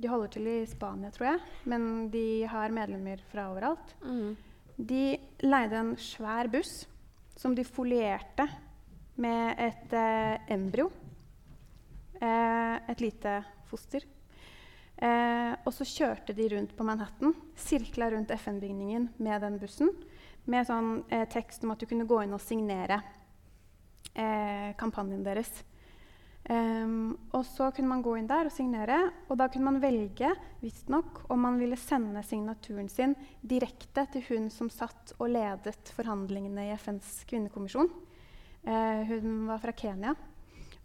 [0.01, 3.95] De holder til i Spania, tror jeg, men de har medlemmer fra overalt.
[4.03, 4.33] Mm.
[4.81, 5.05] De
[5.45, 6.87] leide en svær buss
[7.37, 8.47] som de folierte
[9.21, 10.89] med et eh, embryo.
[12.21, 13.37] Eh, et lite
[13.69, 14.05] foster.
[15.01, 19.93] Eh, og så kjørte de rundt på Manhattan, sirkla rundt FN-bygningen med den bussen,
[20.45, 22.99] med sånn eh, tekst om at du kunne gå inn og signere
[24.15, 25.51] eh, kampanjen deres.
[26.51, 28.97] Um, og så kunne man gå inn der og signere,
[29.29, 30.31] og da kunne man velge
[30.63, 36.65] visstnok om man ville sende signaturen sin direkte til hun som satt og ledet forhandlingene
[36.67, 37.93] i FNs kvinnekommisjon.
[38.65, 40.17] Uh, hun var fra Kenya.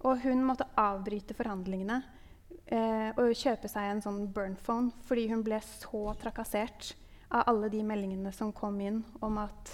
[0.06, 5.58] Og hun måtte avbryte forhandlingene uh, og kjøpe seg en sånn burn-phone fordi hun ble
[5.66, 6.94] så trakassert
[7.30, 9.72] av alle de meldingene som kom inn om at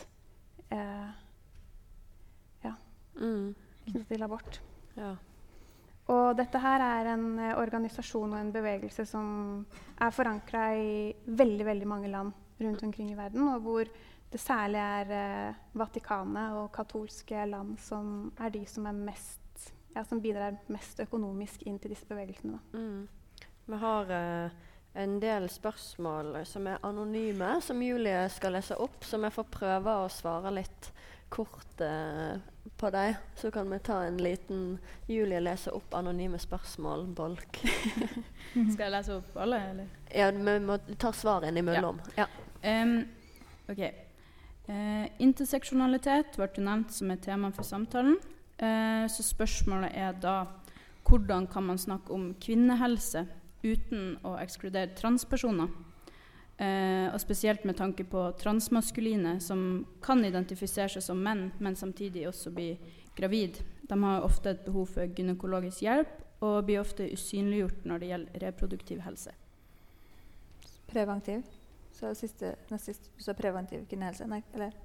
[0.71, 1.09] eh,
[3.21, 3.51] Mm.
[3.85, 4.61] knyttet til abort.
[4.97, 5.15] Ja.
[6.11, 9.27] Og dette her er en eh, organisasjon og en bevegelse som
[10.01, 13.91] er forankra i veldig veldig mange land rundt omkring i verden, og hvor
[14.31, 20.03] det særlig er eh, Vatikanet og katolske land som er de som, er mest, ja,
[20.07, 22.59] som bidrar mest økonomisk inn til disse bevegelsene.
[22.73, 23.07] Mm.
[23.71, 24.59] Vi har eh,
[24.93, 29.03] en del spørsmål som er anonyme, som Julie skal lese opp.
[29.07, 30.70] Så vi får prøve å svare litt
[31.31, 32.39] kort eh,
[32.77, 34.77] på deg, Så kan vi ta en liten
[35.07, 37.61] Julie leser opp anonyme spørsmål-bolk.
[38.73, 39.89] Skal jeg lese opp alle, eller?
[40.13, 42.01] Ja, vi må ta svar innimellom.
[42.17, 42.27] Ja.
[42.61, 42.99] Em,
[43.69, 43.83] ok.
[44.69, 48.19] Uh, interseksjonalitet ble nevnt som et tema for samtalen.
[48.61, 50.35] Uh, så spørsmålet er da
[51.09, 53.25] hvordan kan man snakke om kvinnehelse
[53.63, 55.71] uten å ekskludere transpersoner?
[56.61, 62.27] Eh, og spesielt med tanke på transmaskuline som kan identifisere seg som menn, men samtidig
[62.29, 62.75] også bli
[63.17, 63.63] gravid.
[63.89, 68.45] De har ofte et behov for gynekologisk hjelp og blir ofte usynliggjort når det gjelder
[68.45, 69.33] reproduktiv helse.
[70.91, 71.41] Preventiv.
[71.97, 74.29] Så siste, nest siste, så preventiv kvinnehelse?
[74.29, 74.77] Nei, eller?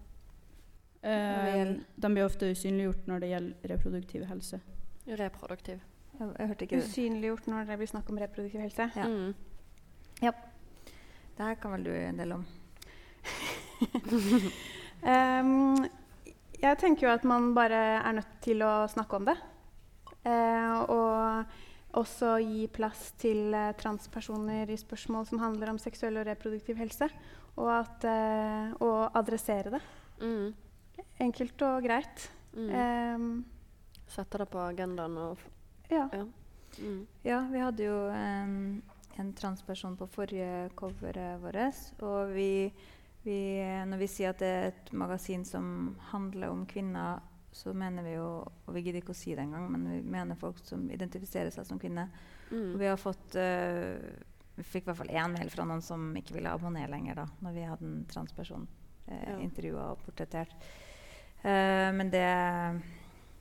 [1.03, 4.65] Eh, de blir ofte usynliggjort når det gjelder reproduktiv helse.
[5.07, 5.85] Reproduktiv.
[6.17, 6.89] Jeg, jeg hørte ikke det.
[6.89, 8.93] Usynliggjort når det blir snakk om reproduktiv helse.
[8.97, 9.09] Ja.
[9.13, 9.35] Mm.
[11.37, 12.45] Det her kan vel du en del om?
[15.05, 15.85] um,
[16.67, 19.37] jeg tenker jo at man bare er nødt til å snakke om det.
[20.27, 26.27] Uh, og også gi plass til uh, transpersoner i spørsmål som handler om seksuell og
[26.29, 27.11] reproduktiv helse.
[27.57, 29.83] Og, at, uh, og adressere det.
[30.21, 30.49] Mm.
[31.29, 32.27] Enkelt og greit.
[32.57, 32.73] Mm.
[32.73, 33.31] Um,
[34.09, 35.41] Sette det på agendaen og
[35.91, 36.07] ja.
[36.13, 36.25] Ja.
[36.79, 37.07] Mm.
[37.23, 38.83] Ja, vi hadde jo em,
[39.19, 41.81] en transperson på forrige coveret vårt.
[42.03, 42.73] Og vi,
[43.25, 43.39] vi,
[43.89, 47.21] når vi sier at det er et magasin som handler om kvinner,
[47.57, 48.27] så mener vi jo
[48.67, 51.65] Og vi gidder ikke å si det engang, men vi mener folk som identifiserer seg
[51.67, 52.09] som kvinner.
[52.51, 52.79] Og Mm.
[52.79, 53.97] vi har fått uh,
[54.57, 57.25] Vi fikk i hvert fall én mail fra noen som ikke ville abonnere lenger, da,
[57.43, 58.69] når vi hadde en transperson
[59.09, 59.39] eh, Ja.
[59.39, 60.53] intervjua og portrettert.
[61.45, 62.23] Uh, men det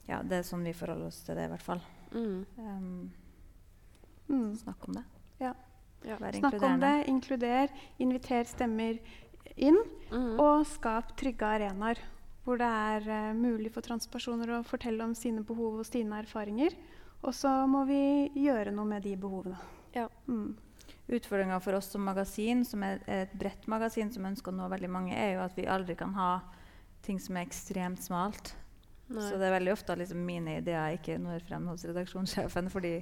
[0.07, 1.81] ja, det er sånn vi forholder oss til det, i hvert fall.
[2.13, 2.45] Mm.
[2.57, 3.11] Um,
[4.29, 4.55] Mm.
[4.57, 5.03] snakk om det.
[5.39, 5.53] Ja.
[6.05, 6.17] Ja.
[6.37, 8.99] Snakk om det, inkluder, inviter stemmer
[9.55, 9.77] inn,
[10.11, 10.39] Mm.
[10.39, 11.97] og skap trygge arenaer
[12.45, 16.75] hvor det er uh, mulig for transpersoner å fortelle om sine behov og sine erfaringer.
[17.25, 19.57] Og så må vi gjøre noe med de behovene.
[19.95, 20.05] Ja.
[20.29, 20.53] Mm.
[21.09, 24.91] Utfordringa for oss som magasin, som er et bredt magasin som ønsker å nå veldig
[24.93, 26.29] mange, er jo at vi aldri kan ha
[27.05, 28.53] ting som er ekstremt smalt.
[29.09, 29.21] Nei.
[29.25, 32.99] Så det er veldig ofte at liksom mine ideer ikke når frem hos redaksjonssjefen fordi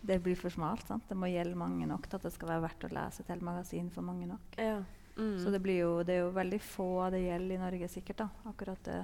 [0.00, 0.86] det blir for smalt.
[0.86, 1.08] Sant?
[1.08, 3.46] Det må gjelde mange nok til at det skal være verdt å lese et helt
[3.46, 4.58] magasin for mange nok.
[4.60, 4.82] Ja.
[5.18, 5.34] Mm.
[5.42, 8.28] Så det, blir jo, det er jo veldig få det gjelder i Norge, sikkert, da,
[8.46, 9.00] akkurat det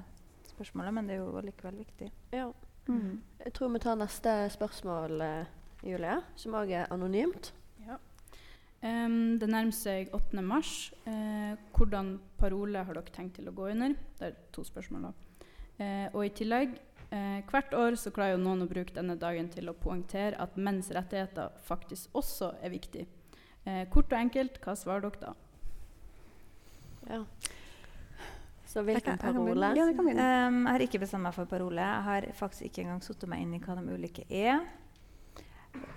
[0.52, 2.12] spørsmålet, men det er jo likevel viktig.
[2.36, 2.52] ja.
[2.84, 3.22] Mm.
[3.40, 5.46] Jeg tror vi tar neste spørsmål, eh,
[5.88, 7.54] Julie, som òg er anonymt.
[8.84, 10.42] Em, det nærmer seg 8.
[10.44, 10.92] mars.
[11.08, 13.94] Eh, hvordan parole har dere tenkt til å gå under?
[14.18, 15.06] Det er to spørsmål.
[15.08, 15.12] da.
[15.78, 16.76] Eh, og i tillegg,
[17.14, 20.58] eh, hvert år så klarer jo noen å bruke denne dagen til å poengtere at
[20.58, 23.06] menns rettigheter faktisk også er viktig.
[23.64, 25.34] Eh, kort og enkelt, hva svarer dere da?
[27.08, 27.24] Ja.
[28.74, 29.74] Så hvilken kan- jeg parole?
[29.74, 30.16] begynne.
[30.16, 30.46] Ja.
[30.48, 31.80] Um, jeg har ikke bestemt meg for parole.
[31.80, 34.60] Jeg har faktisk ikke engang satt meg inn i hva de ulike er.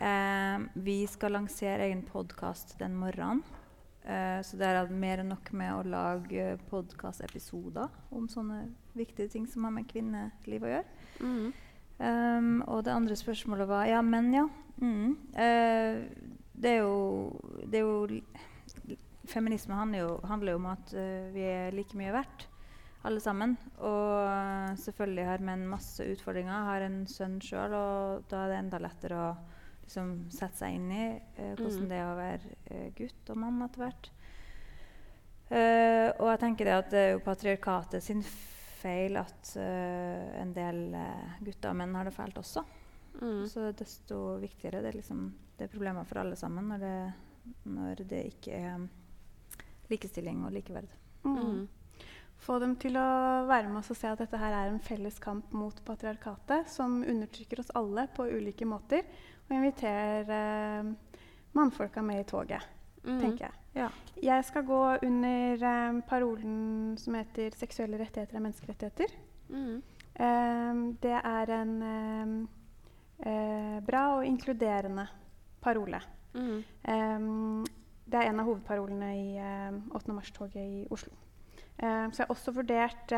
[0.02, 3.44] Um, vi skal lansere egen podkast den morgenen.
[4.06, 9.48] Uh, så det er mer enn nok med å lage podkastepisoder om sånne viktige ting
[9.50, 11.08] som har med kvinneliv å gjøre.
[11.22, 11.48] Mm.
[11.98, 14.44] Um, og det andre spørsmålet var Ja, men, ja.
[14.78, 15.16] Mm.
[15.34, 16.04] Uh,
[16.58, 18.22] det er jo, det er jo
[19.28, 22.46] Feminisme handler jo, handler jo om at uh, vi er like mye verdt,
[23.08, 23.56] alle sammen.
[23.80, 26.52] Og eh, selvfølgelig har menn masse utfordringer.
[26.52, 29.30] Jeg har en sønn sjøl, og da er det enda lettere å
[29.86, 31.90] liksom, sette seg inn i uh, hvordan Mm.
[31.92, 34.10] det er å være eh, gutt og mann etter hvert.
[35.48, 38.24] Eh, og jeg tenker det at det er jo patriarkatet sin
[38.78, 42.64] feil at uh, en del uh, gutter og menn har det fælt også.
[43.22, 43.42] Mm.
[43.50, 44.84] Så desto viktigere.
[44.84, 45.26] Det er, liksom,
[45.58, 46.98] det er problemer for alle sammen når det,
[47.66, 48.88] når det ikke er
[49.92, 50.94] likestilling og likeverd.
[51.24, 51.38] Mm.
[51.38, 51.68] Mm.
[52.38, 53.08] Få dem til å
[53.50, 57.00] være med oss og se at dette her er en felles kamp mot patriarkatet, som
[57.02, 59.08] undertrykker oss alle på ulike måter.
[59.48, 60.90] Og inviter eh,
[61.58, 62.62] mannfolka med i toget,
[63.04, 63.20] Mm.
[63.22, 63.54] tenker jeg.
[63.78, 63.88] Ja.
[64.24, 69.14] Jeg skal gå under um, parolen som heter 'seksuelle rettigheter er menneskerettigheter'.
[69.50, 69.84] Mm.
[70.20, 72.50] Um, det er en um,
[73.26, 75.08] uh, bra og inkluderende
[75.62, 76.02] parole.
[76.34, 76.64] Mm.
[78.08, 79.40] Det er en av hovedparolene i
[79.70, 80.14] um, 8.
[80.14, 81.14] mars-toget i Oslo.
[81.78, 81.86] Så
[82.18, 83.12] jeg har også vurdert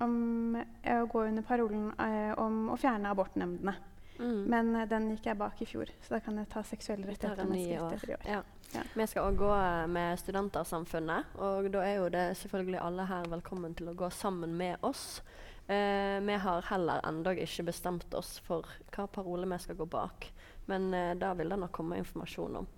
[0.00, 3.74] om å gå under parolen uh, om å fjerne abortnemndene.
[4.20, 4.44] Mm.
[4.46, 7.44] Men uh, den gikk jeg bak i fjor, så da kan jeg ta seksuelle rettigheter
[7.44, 8.26] og menneskerettigheter i år.
[8.28, 8.42] Ja.
[8.72, 8.82] Ja.
[8.94, 13.30] Vi skal òg gå eh, med Studentersamfunnet, og da er jo det selvfølgelig alle her
[13.32, 15.22] velkommen til å gå sammen med oss.
[15.66, 20.28] Eh, vi har heller ennå ikke bestemt oss for hva parole vi skal gå bak,
[20.70, 22.70] men eh, da vil det nok komme informasjon om.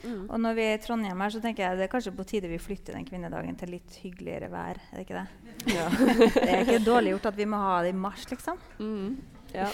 [0.00, 0.22] Mm.
[0.30, 2.48] Og når vi er i Trondheim her, så tenker jeg det er kanskje på tide
[2.48, 4.80] vi flytter den kvinnedagen til litt hyggeligere vær.
[4.90, 5.74] Er det ikke det?
[5.74, 5.88] Ja.
[6.36, 8.60] Det er ikke dårlig gjort at vi må ha det i mars, liksom.
[8.80, 9.18] Mm.
[9.54, 9.66] Ja.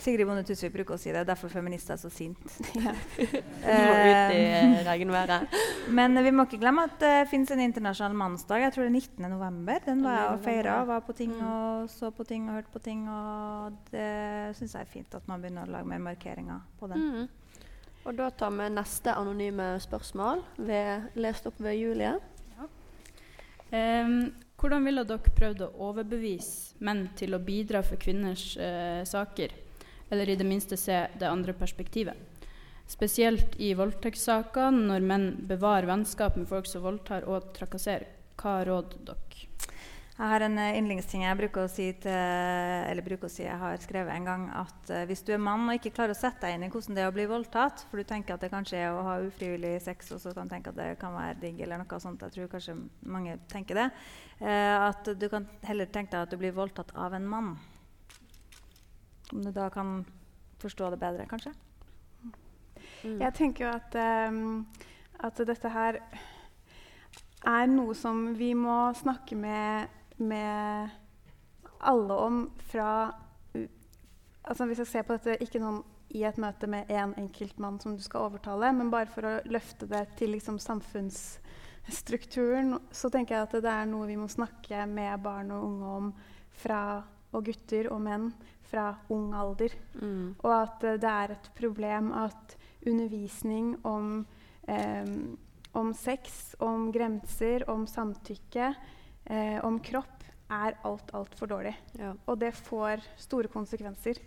[0.00, 1.26] Sigrid Bonde Tusvik bruker å si det.
[1.28, 2.40] Derfor feminister er så sint.
[2.84, 2.92] Ja.
[3.24, 5.54] Ut i eh, regnværet.
[5.96, 8.64] Men vi må ikke glemme at det finnes en internasjonal mannsdag.
[8.66, 9.28] Jeg tror det er 19.
[9.32, 9.80] november.
[9.86, 10.74] Den var jeg og feira.
[10.88, 11.46] Var på ting Mm.
[11.48, 13.06] og så på ting og hørte på ting.
[13.08, 14.10] Og det
[14.58, 17.08] syns jeg er fint at man begynner å lage mer markeringer på den.
[17.24, 17.28] Mm.
[18.04, 22.12] Og da tar vi neste anonyme spørsmål, ved, lest opp ved Julie.
[23.74, 24.28] Em,
[24.64, 29.52] hvordan ville dere prøvd å overbevise menn til å bidra for kvinners eh, saker?
[30.08, 32.16] Eller i det minste se det andre perspektivet?
[32.88, 38.08] Spesielt i voldtektssaker, når menn bevarer vennskap med folk som voldtar og trakasserer.
[38.40, 39.23] Hva råder dere?
[40.14, 43.58] Jeg har en eh, yndlingsting jeg bruker å si til Eller bruker å si jeg
[43.58, 46.46] har skrevet en gang at eh, hvis du er mann og ikke klarer å sette
[46.46, 48.78] deg inn i hvordan det er å bli voldtatt, for du tenker at det kanskje
[48.78, 51.58] er å ha ufrivillig sex, og så kan du tenke at det kan være digg,
[51.64, 52.76] eller noe sånt, jeg tror kanskje
[53.10, 53.88] mange tenker det,
[54.38, 57.50] eh, at du kan heller tenke deg at du blir voldtatt av en mann.
[59.32, 59.96] Om du da kan
[60.62, 61.50] forstå det bedre, kanskje?
[63.02, 63.18] Mm.
[63.18, 63.98] Jeg tenker jo at,
[64.30, 64.62] um,
[65.26, 65.98] at dette her
[67.44, 70.88] er noe som vi må snakke med, med
[71.84, 73.12] alle om fra
[74.44, 75.78] altså Hvis jeg ser på dette ikke noen
[76.14, 79.42] i et møte med én en enkeltmann som du skal overtale, men bare for å
[79.50, 84.86] løfte det til liksom samfunnsstrukturen, så tenker jeg at det er noe vi må snakke
[84.86, 86.06] med barn og unge om
[86.54, 87.02] fra,
[87.34, 88.26] og gutter og menn
[88.68, 89.72] fra ung alder.
[89.96, 90.34] Mm.
[90.38, 92.56] Og at det er et problem at
[92.86, 94.26] undervisning om,
[94.68, 95.04] eh,
[95.74, 98.74] om sex, om grenser, om samtykke,
[99.26, 101.74] eh, om kropp er alt, altfor dårlig.
[101.98, 102.12] Ja.
[102.26, 104.20] Og det får store konsekvenser.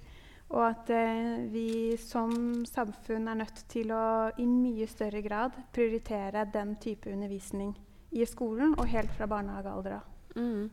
[0.49, 6.47] Og at eh, vi som samfunn er nødt til å i mye større grad prioritere
[6.53, 7.75] den type undervisning
[8.15, 10.11] i skolen og helt fra barnehagealder av.
[10.37, 10.69] Mm.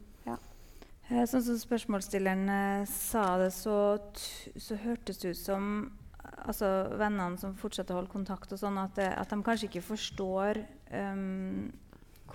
[1.10, 5.66] Eh, Sånn som spørsmålsstilleren eh, sa det, så, t så hørtes det ut som
[6.46, 10.62] altså, vennene som fortsetter å holde kontakt, og sånn, at, at de kanskje ikke forstår
[10.96, 11.68] ehm,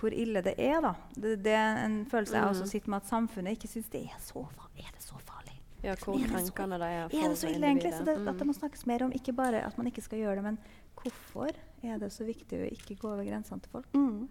[0.00, 0.80] hvor ille det er.
[0.80, 0.94] da.
[1.14, 2.70] Det, det er en følelse jeg også Mhm.
[2.70, 4.86] sitter med, at samfunnet ikke syns det er så farlig.
[4.86, 5.56] Er det så farlig?
[5.82, 7.92] ja, hvor Er det så- det er Er det så ille, egentlig?
[7.94, 10.34] Så det, at det må snakkes mer om ikke bare at man ikke skal gjøre
[10.36, 10.58] det, men
[10.96, 11.50] hvorfor
[11.82, 13.86] er det så viktig å ikke gå over grensene til folk?
[13.94, 14.28] Mm.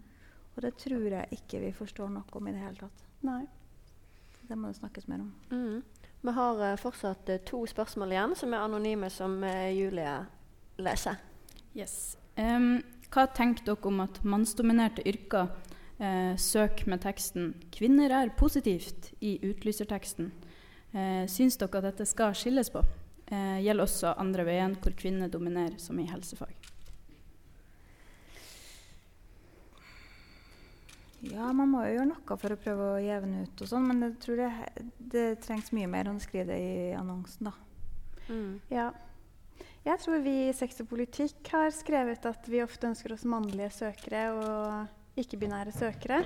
[0.56, 3.02] Og det tror jeg ikke vi forstår nok om i det hele tatt.
[3.22, 3.46] Nei.
[4.48, 5.32] Det må det snakkes mer om.
[5.50, 5.82] Mm.
[6.22, 10.26] Vi har uh, fortsatt uh, to spørsmål igjen, som er anonyme, som uh, Julie
[10.78, 11.16] leser.
[11.74, 12.16] Yes.
[12.36, 15.50] Em, hva tenker dere om at mannsdominerte yrker
[15.98, 20.30] eh, søker med teksten 'Kvinner er positivt' i utlyserteksten?
[20.94, 22.84] Eh, syns dere at dette skal skilles på?
[23.30, 26.54] Eh, gjelder også andre veien, hvor kvinner dominerer, som i helsefag.
[31.20, 34.06] Ja, man må jo gjøre noe for å prøve å jevne ut og sånn, men
[34.06, 34.50] jeg tror det,
[35.12, 37.52] det trengs mye mer enn å skrive det i annonsen, da.
[38.30, 38.60] Mm.
[38.72, 38.88] Ja.
[39.80, 43.70] Jeg tror vi i Sex og politikk har skrevet at vi ofte ønsker oss mannlige
[43.72, 46.24] søkere og ikke-binære søkere.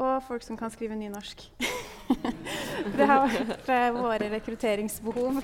[0.00, 1.44] Og folk som kan skrive nynorsk.
[2.96, 5.36] det har vært eh, våre rekrutteringsbehov.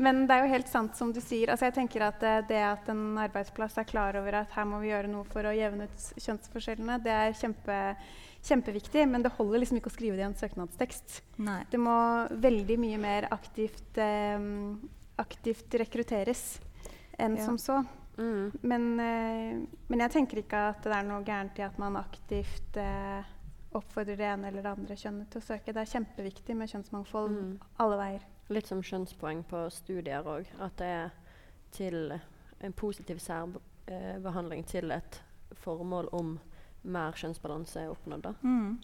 [0.00, 1.50] Men det er jo helt sant som du sier.
[1.52, 4.78] Altså, jeg tenker at eh, Det at en arbeidsplass er klar over at her må
[4.80, 7.78] vi gjøre noe for å jevne ut kjønnsforskjellene, det er kjempe,
[8.46, 9.04] kjempeviktig.
[9.10, 11.18] Men det holder liksom ikke å skrive det i en søknadstekst.
[11.42, 11.58] Nei.
[11.74, 11.96] Det må
[12.46, 14.46] veldig mye mer aktivt, eh,
[15.26, 16.46] aktivt rekrutteres
[17.18, 17.44] enn Ja.
[17.44, 17.84] som så.
[18.16, 18.52] Mm.
[18.62, 22.76] Men, eh, men jeg tenker ikke at det er noe gærent i at man aktivt
[22.76, 23.22] eh,
[23.74, 25.72] oppfordrer det ene eller det andre kjønnet til å søke.
[25.72, 27.58] Det er kjempeviktig med kjønnsmangfold Mm.
[27.80, 28.20] alle veier.
[28.50, 30.46] Litt som kjønnspoeng på studier òg.
[30.60, 31.10] At det er
[31.72, 32.20] til
[32.60, 35.20] en positiv særbehandling til et
[35.54, 36.38] formål om
[36.84, 38.22] mer kjønnsbalanse er oppnådd.
[38.22, 38.32] da.
[38.42, 38.78] Mm.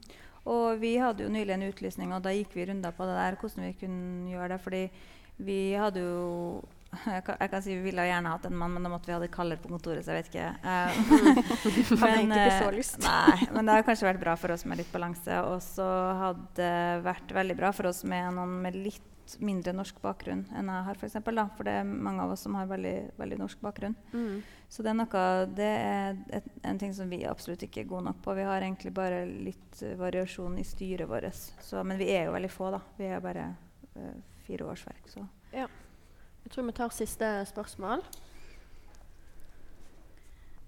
[0.46, 3.36] Og vi hadde jo nylig en utlysning, og da gikk vi runder på det der,
[3.36, 4.60] hvordan vi kunne gjøre det.
[4.60, 4.90] Fordi
[5.38, 8.86] vi hadde jo jeg kan, jeg kan si Vi ville gjerne hatt en mann, men
[8.86, 10.04] da måtte vi ha det kaldere på kontoret.
[10.04, 10.48] så jeg vet ikke.
[10.62, 10.98] Eh,
[12.02, 12.98] men, ikke så eh, lyst.
[13.06, 15.38] Nei, men det har kanskje vært bra for oss med litt balanse.
[15.46, 15.86] Og så
[16.24, 19.06] hadde det vært veldig bra for oss med noen med litt
[19.38, 21.44] mindre norsk bakgrunn enn jeg har, for, eksempel, da.
[21.54, 23.94] for det er mange av oss som har veldig, veldig norsk bakgrunn.
[24.10, 24.40] Mm.
[24.70, 25.22] Så det er noe
[25.54, 28.34] Det er et, en ting som vi absolutt ikke er gode nok på.
[28.38, 31.38] Vi har egentlig bare litt variasjon i styret vårt.
[31.62, 32.82] Så, men vi er jo veldig få, da.
[32.98, 33.46] Vi er bare
[33.94, 35.22] eh, fire årsverk, så
[36.44, 38.02] Jeg tror vi tar siste spørsmål.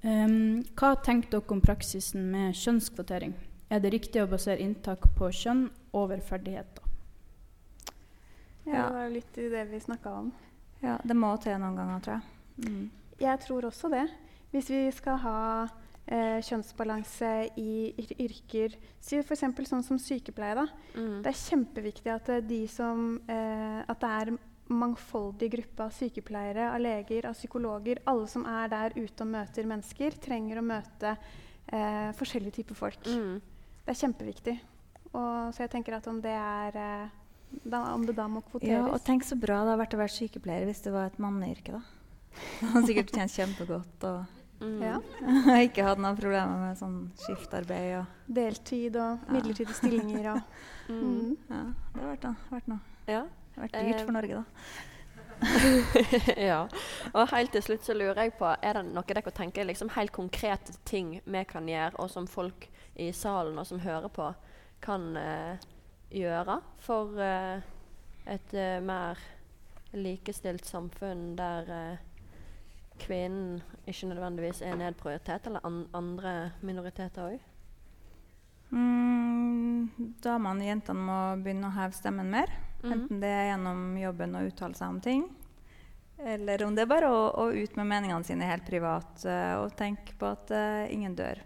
[0.02, 3.36] Um, hva tenker dere om praksisen med kjønnskvotering?
[3.70, 6.88] Er det riktig å basere inntak på kjønn over ferdigheter?
[8.66, 8.88] Ja.
[8.88, 10.32] Det var litt i det vi snakka om.
[10.82, 12.66] ja, det må til noen ganger, tror jeg.
[12.66, 12.90] Mm.
[13.22, 14.04] Jeg tror også det.
[14.50, 15.38] Hvis vi skal ha
[16.06, 19.44] eh, kjønnsbalanse i yrker, si f.eks.
[19.70, 20.66] sånn som sykepleie, da.
[20.96, 21.22] Mm.
[21.22, 24.34] Det er kjempeviktig at det, er de som, eh, at det er
[24.68, 28.00] mangfoldig gruppe av sykepleiere, av leger, av psykologer.
[28.08, 31.16] Alle som er der ute og møter mennesker, trenger å møte
[31.66, 33.06] eh, forskjellige typer folk.
[33.06, 33.40] Mm.
[33.82, 34.54] Det er kjempeviktig.
[35.12, 37.08] Og, så jeg tenker at om det er eh,
[37.68, 40.14] da, Om det da må Ja, og tenk så bra det hadde vært å være
[40.14, 41.82] sykepleier hvis det var et manneyrke, da.
[42.62, 44.78] Det hadde sikkert tjent kjempegodt og Mm.
[44.78, 44.98] Ja.
[45.66, 49.32] ikke hatt noen problemer med sånn skiftarbeid og Deltid og Ja.
[49.34, 50.42] midlertidige stillinger og
[50.92, 51.00] Mm.
[51.02, 51.36] mm.
[51.48, 51.58] Ja,
[51.94, 52.80] det har vært, vært noe.
[53.08, 53.20] Ja.
[53.52, 54.44] Det har vært dyrt Eh, for Norge, da.
[56.50, 56.60] ja.
[57.12, 60.12] Og helt til slutt så lurer jeg på, er det noe dere tenker liksom helt
[60.14, 64.30] konkrete ting vi kan gjøre, og som folk i salen og som hører på,
[64.82, 65.68] kan uh,
[66.10, 67.62] gjøre for uh,
[68.26, 69.18] et uh, mer
[69.92, 71.98] likestilt samfunn der eh,
[72.98, 77.40] kvinnen ikke nødvendigvis er nedprioritert, eller an andre minoriteter òg?
[78.70, 82.52] Mm, damene og jentene må begynne å heve stemmen mer.
[82.82, 82.92] Mhm.
[82.92, 85.24] Enten det er gjennom jobben å uttale seg om ting,
[86.22, 89.74] eller om det er bare å, å ut med meningene sine helt privat uh, og
[89.78, 91.42] tenke på at uh, ingen dør.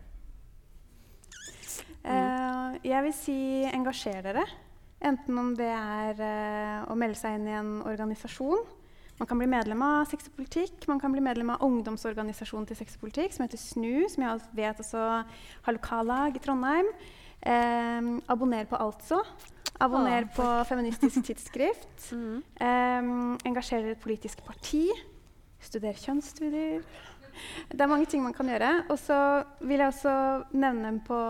[2.07, 4.45] Eh, jeg vil si engasjer dere.
[5.03, 6.21] Enten om det er
[6.87, 8.63] å melde seg inn i en organisasjon.
[9.19, 10.87] Man kan bli medlem av Sex og politikk.
[10.87, 14.47] Man kan bli medlem av ungdomsorganisasjonen til Sex og politikk, som heter SNU, som jeg
[14.55, 15.03] vet også
[15.67, 16.93] har lokallag i Trondheim.
[18.31, 19.19] Abonner på Altså.
[19.83, 22.09] Abonner Å, på Feministisk tidsskrift.
[22.13, 22.41] Mm.
[22.41, 24.87] um, engasjer dere i et politisk parti.
[25.63, 26.85] Studer kjønnsstudier.
[27.69, 28.73] Det er mange ting man kan gjøre.
[28.93, 29.19] Og så
[29.61, 30.17] vil jeg også
[30.57, 31.21] nevne på,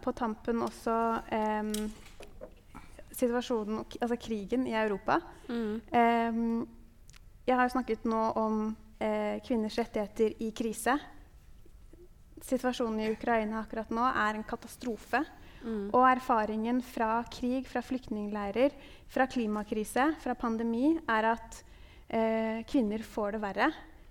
[0.00, 0.96] på tampen også
[1.28, 1.74] um,
[3.20, 5.20] situasjonen, altså krigen i Europa.
[5.48, 5.80] Mm.
[5.92, 6.68] Um,
[7.48, 8.60] jeg har snakket nå om
[9.02, 10.94] eh, kvinners rettigheter i krise.
[12.44, 15.22] Situasjonen i Ukraina akkurat nå er en katastrofe.
[15.60, 15.90] Mm.
[15.92, 18.72] Og erfaringen fra krig, fra flyktningleirer,
[19.12, 21.60] fra klimakrise, fra pandemi, er at
[22.08, 23.70] eh, kvinner får det verre.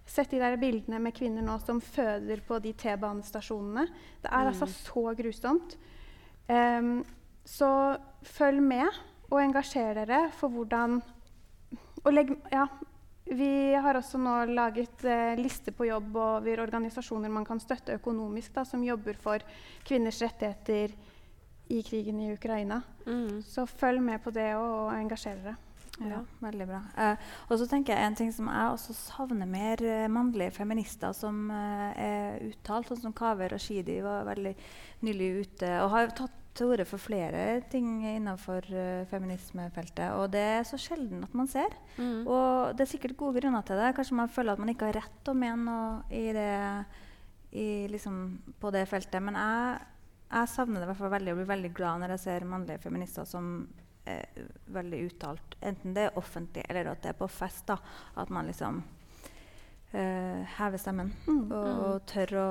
[0.09, 3.85] Sett de der bildene med kvinner nå som føder på de T-banestasjonene.
[4.23, 5.75] Det er altså så grusomt.
[6.49, 7.03] Um,
[7.45, 7.69] så
[8.25, 8.89] følg med
[9.29, 10.97] og engasjer dere for hvordan
[11.99, 12.65] og legg, ja,
[13.29, 18.55] Vi har også nå laget eh, liste på jobb over organisasjoner man kan støtte økonomisk,
[18.55, 19.45] da, som jobber for
[19.85, 20.95] kvinners rettigheter
[21.69, 22.81] i krigen i Ukraina.
[23.05, 23.41] Mm.
[23.45, 25.57] Så følg med på det og, og engasjer dere.
[25.99, 26.79] Ja, veldig bra.
[26.97, 31.11] Eh, og så tenker jeg En ting som jeg også savner mer eh, mannlige feminister
[31.15, 34.53] som eh, er uttalt, sånn som Kaveh Rashidi var veldig
[35.05, 40.11] nylig ute og har tatt til orde for flere ting innenfor uh, feminismefeltet.
[40.19, 41.73] Og det er så sjelden at man ser.
[41.97, 42.27] Mm.
[42.27, 43.93] Og det er sikkert gode grunner til det.
[43.97, 46.51] Kanskje man føler at man ikke har rett til å mene noe i det,
[47.55, 48.19] i, liksom,
[48.59, 49.23] på det feltet.
[49.23, 49.89] Men jeg,
[50.29, 52.83] jeg savner det i hvert fall veldig og blir veldig glad når jeg ser mannlige
[52.85, 53.51] feminister som
[54.09, 55.59] er veldig uttalt.
[55.65, 57.67] Enten det er offentlig eller at det er på fest.
[57.69, 57.79] da,
[58.19, 58.81] At man liksom
[59.93, 62.49] uh, hever stemmen og, og tør å,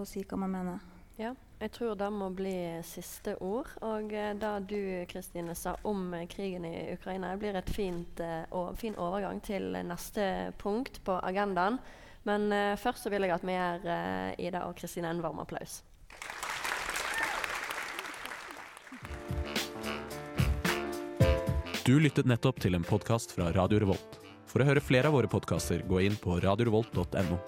[0.00, 0.90] å si hva man mener.
[1.20, 2.56] Ja, jeg tror det må bli
[2.88, 3.70] siste ord.
[3.86, 8.76] Og eh, det du Kristine, sa om eh, krigen i Ukraina, blir et fint, og,
[8.80, 11.80] fin overgang til neste punkt på agendaen.
[12.28, 15.40] Men eh, først så vil jeg at vi gir eh, Ida og Kristine en varm
[15.42, 15.80] applaus.
[21.86, 24.20] Du lyttet nettopp til en podkast fra Radio Revolt.
[24.50, 27.38] For å høre flere av våre podkaster, gå inn på radiorevolt.no.